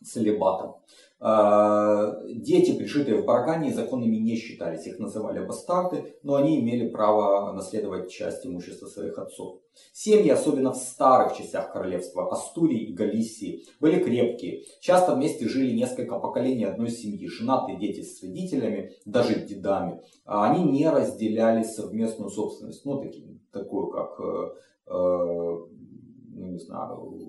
целебатом. 0.04 0.76
Э, 1.24 2.14
дети, 2.28 2.76
пришитые 2.76 3.22
в 3.22 3.24
Баргане, 3.24 3.72
законными 3.72 4.16
не 4.16 4.34
считались, 4.34 4.86
их 4.86 4.98
называли 4.98 5.44
бастарды, 5.44 6.16
но 6.24 6.34
они 6.34 6.60
имели 6.60 6.88
право 6.88 7.52
наследовать 7.52 8.10
часть 8.10 8.44
имущества 8.44 8.86
своих 8.86 9.16
отцов. 9.18 9.60
Семьи, 9.92 10.28
особенно 10.30 10.72
в 10.72 10.76
старых 10.76 11.36
частях 11.36 11.72
королевства 11.72 12.30
Астурии 12.30 12.88
и 12.88 12.92
Галисии, 12.92 13.64
были 13.78 14.02
крепкие. 14.02 14.64
Часто 14.80 15.14
вместе 15.14 15.48
жили 15.48 15.72
несколько 15.72 16.18
поколений 16.18 16.64
одной 16.64 16.90
семьи, 16.90 17.28
женатые 17.28 17.78
дети 17.78 18.02
с 18.02 18.20
родителями, 18.20 18.92
даже 19.04 19.46
дедами. 19.46 20.02
А 20.24 20.50
они 20.50 20.64
не 20.64 20.90
разделяли 20.90 21.62
совместную 21.62 22.30
собственность, 22.30 22.84
ну, 22.84 23.00
такие, 23.00 23.38
такую 23.52 23.88
как, 23.88 24.18
э, 24.18 24.50
э, 24.88 24.92
ну, 26.34 26.46
не 26.48 26.58
знаю, 26.58 27.21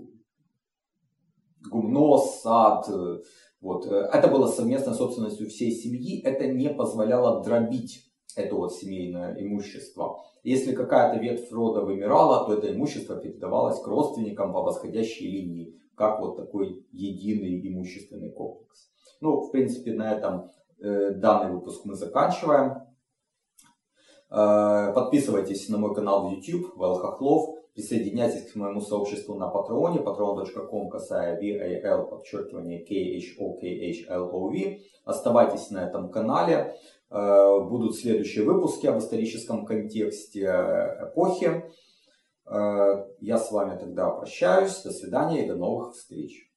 гумно, 1.69 2.17
сад, 2.17 2.87
э, 2.89 3.19
вот. 3.61 3.85
Э, 3.87 4.09
это 4.11 4.27
было 4.27 4.47
совместной 4.47 4.93
собственностью 4.93 5.47
всей 5.47 5.71
семьи, 5.71 6.21
это 6.21 6.47
не 6.47 6.69
позволяло 6.69 7.43
дробить 7.43 8.09
это 8.35 8.55
вот 8.55 8.73
семейное 8.73 9.35
имущество. 9.39 10.19
Если 10.43 10.73
какая-то 10.73 11.19
ветвь 11.19 11.51
рода 11.51 11.81
вымирала, 11.81 12.45
то 12.45 12.53
это 12.53 12.73
имущество 12.73 13.15
передавалось 13.15 13.79
к 13.79 13.87
родственникам 13.87 14.51
по 14.53 14.61
восходящей 14.61 15.29
линии, 15.29 15.79
как 15.95 16.19
вот 16.19 16.35
такой 16.35 16.85
единый 16.91 17.65
имущественный 17.67 18.31
комплекс. 18.31 18.89
Ну, 19.21 19.41
в 19.41 19.51
принципе, 19.51 19.93
на 19.93 20.11
этом 20.11 20.49
э, 20.79 21.11
данный 21.11 21.53
выпуск 21.53 21.85
мы 21.85 21.95
заканчиваем. 21.95 22.81
Подписывайтесь 24.29 25.69
на 25.69 25.77
мой 25.77 25.93
канал 25.93 26.27
в 26.27 26.31
YouTube, 26.31 26.75
Вэл 26.75 26.95
Хохлов. 26.95 27.52
Присоединяйтесь 27.73 28.51
к 28.51 28.55
моему 28.55 28.81
сообществу 28.81 29.33
на 29.35 29.47
Патреоне, 29.47 29.99
patreon.com, 29.99 30.89
касая 30.89 31.41
VAL, 31.41 32.07
подчеркивание 32.07 32.85
KHOKHLOV. 32.85 34.81
Оставайтесь 35.05 35.71
на 35.71 35.87
этом 35.87 36.11
канале. 36.11 36.75
Э, 37.09 37.59
будут 37.67 37.95
следующие 37.95 38.45
выпуски 38.45 38.85
об 38.85 38.99
историческом 38.99 39.65
контексте 39.65 40.43
эпохи. 40.43 41.63
Э, 42.45 43.05
я 43.19 43.37
с 43.39 43.51
вами 43.51 43.79
тогда 43.79 44.11
прощаюсь. 44.11 44.83
До 44.83 44.91
свидания 44.91 45.43
и 45.43 45.47
до 45.47 45.55
новых 45.55 45.95
встреч. 45.95 46.52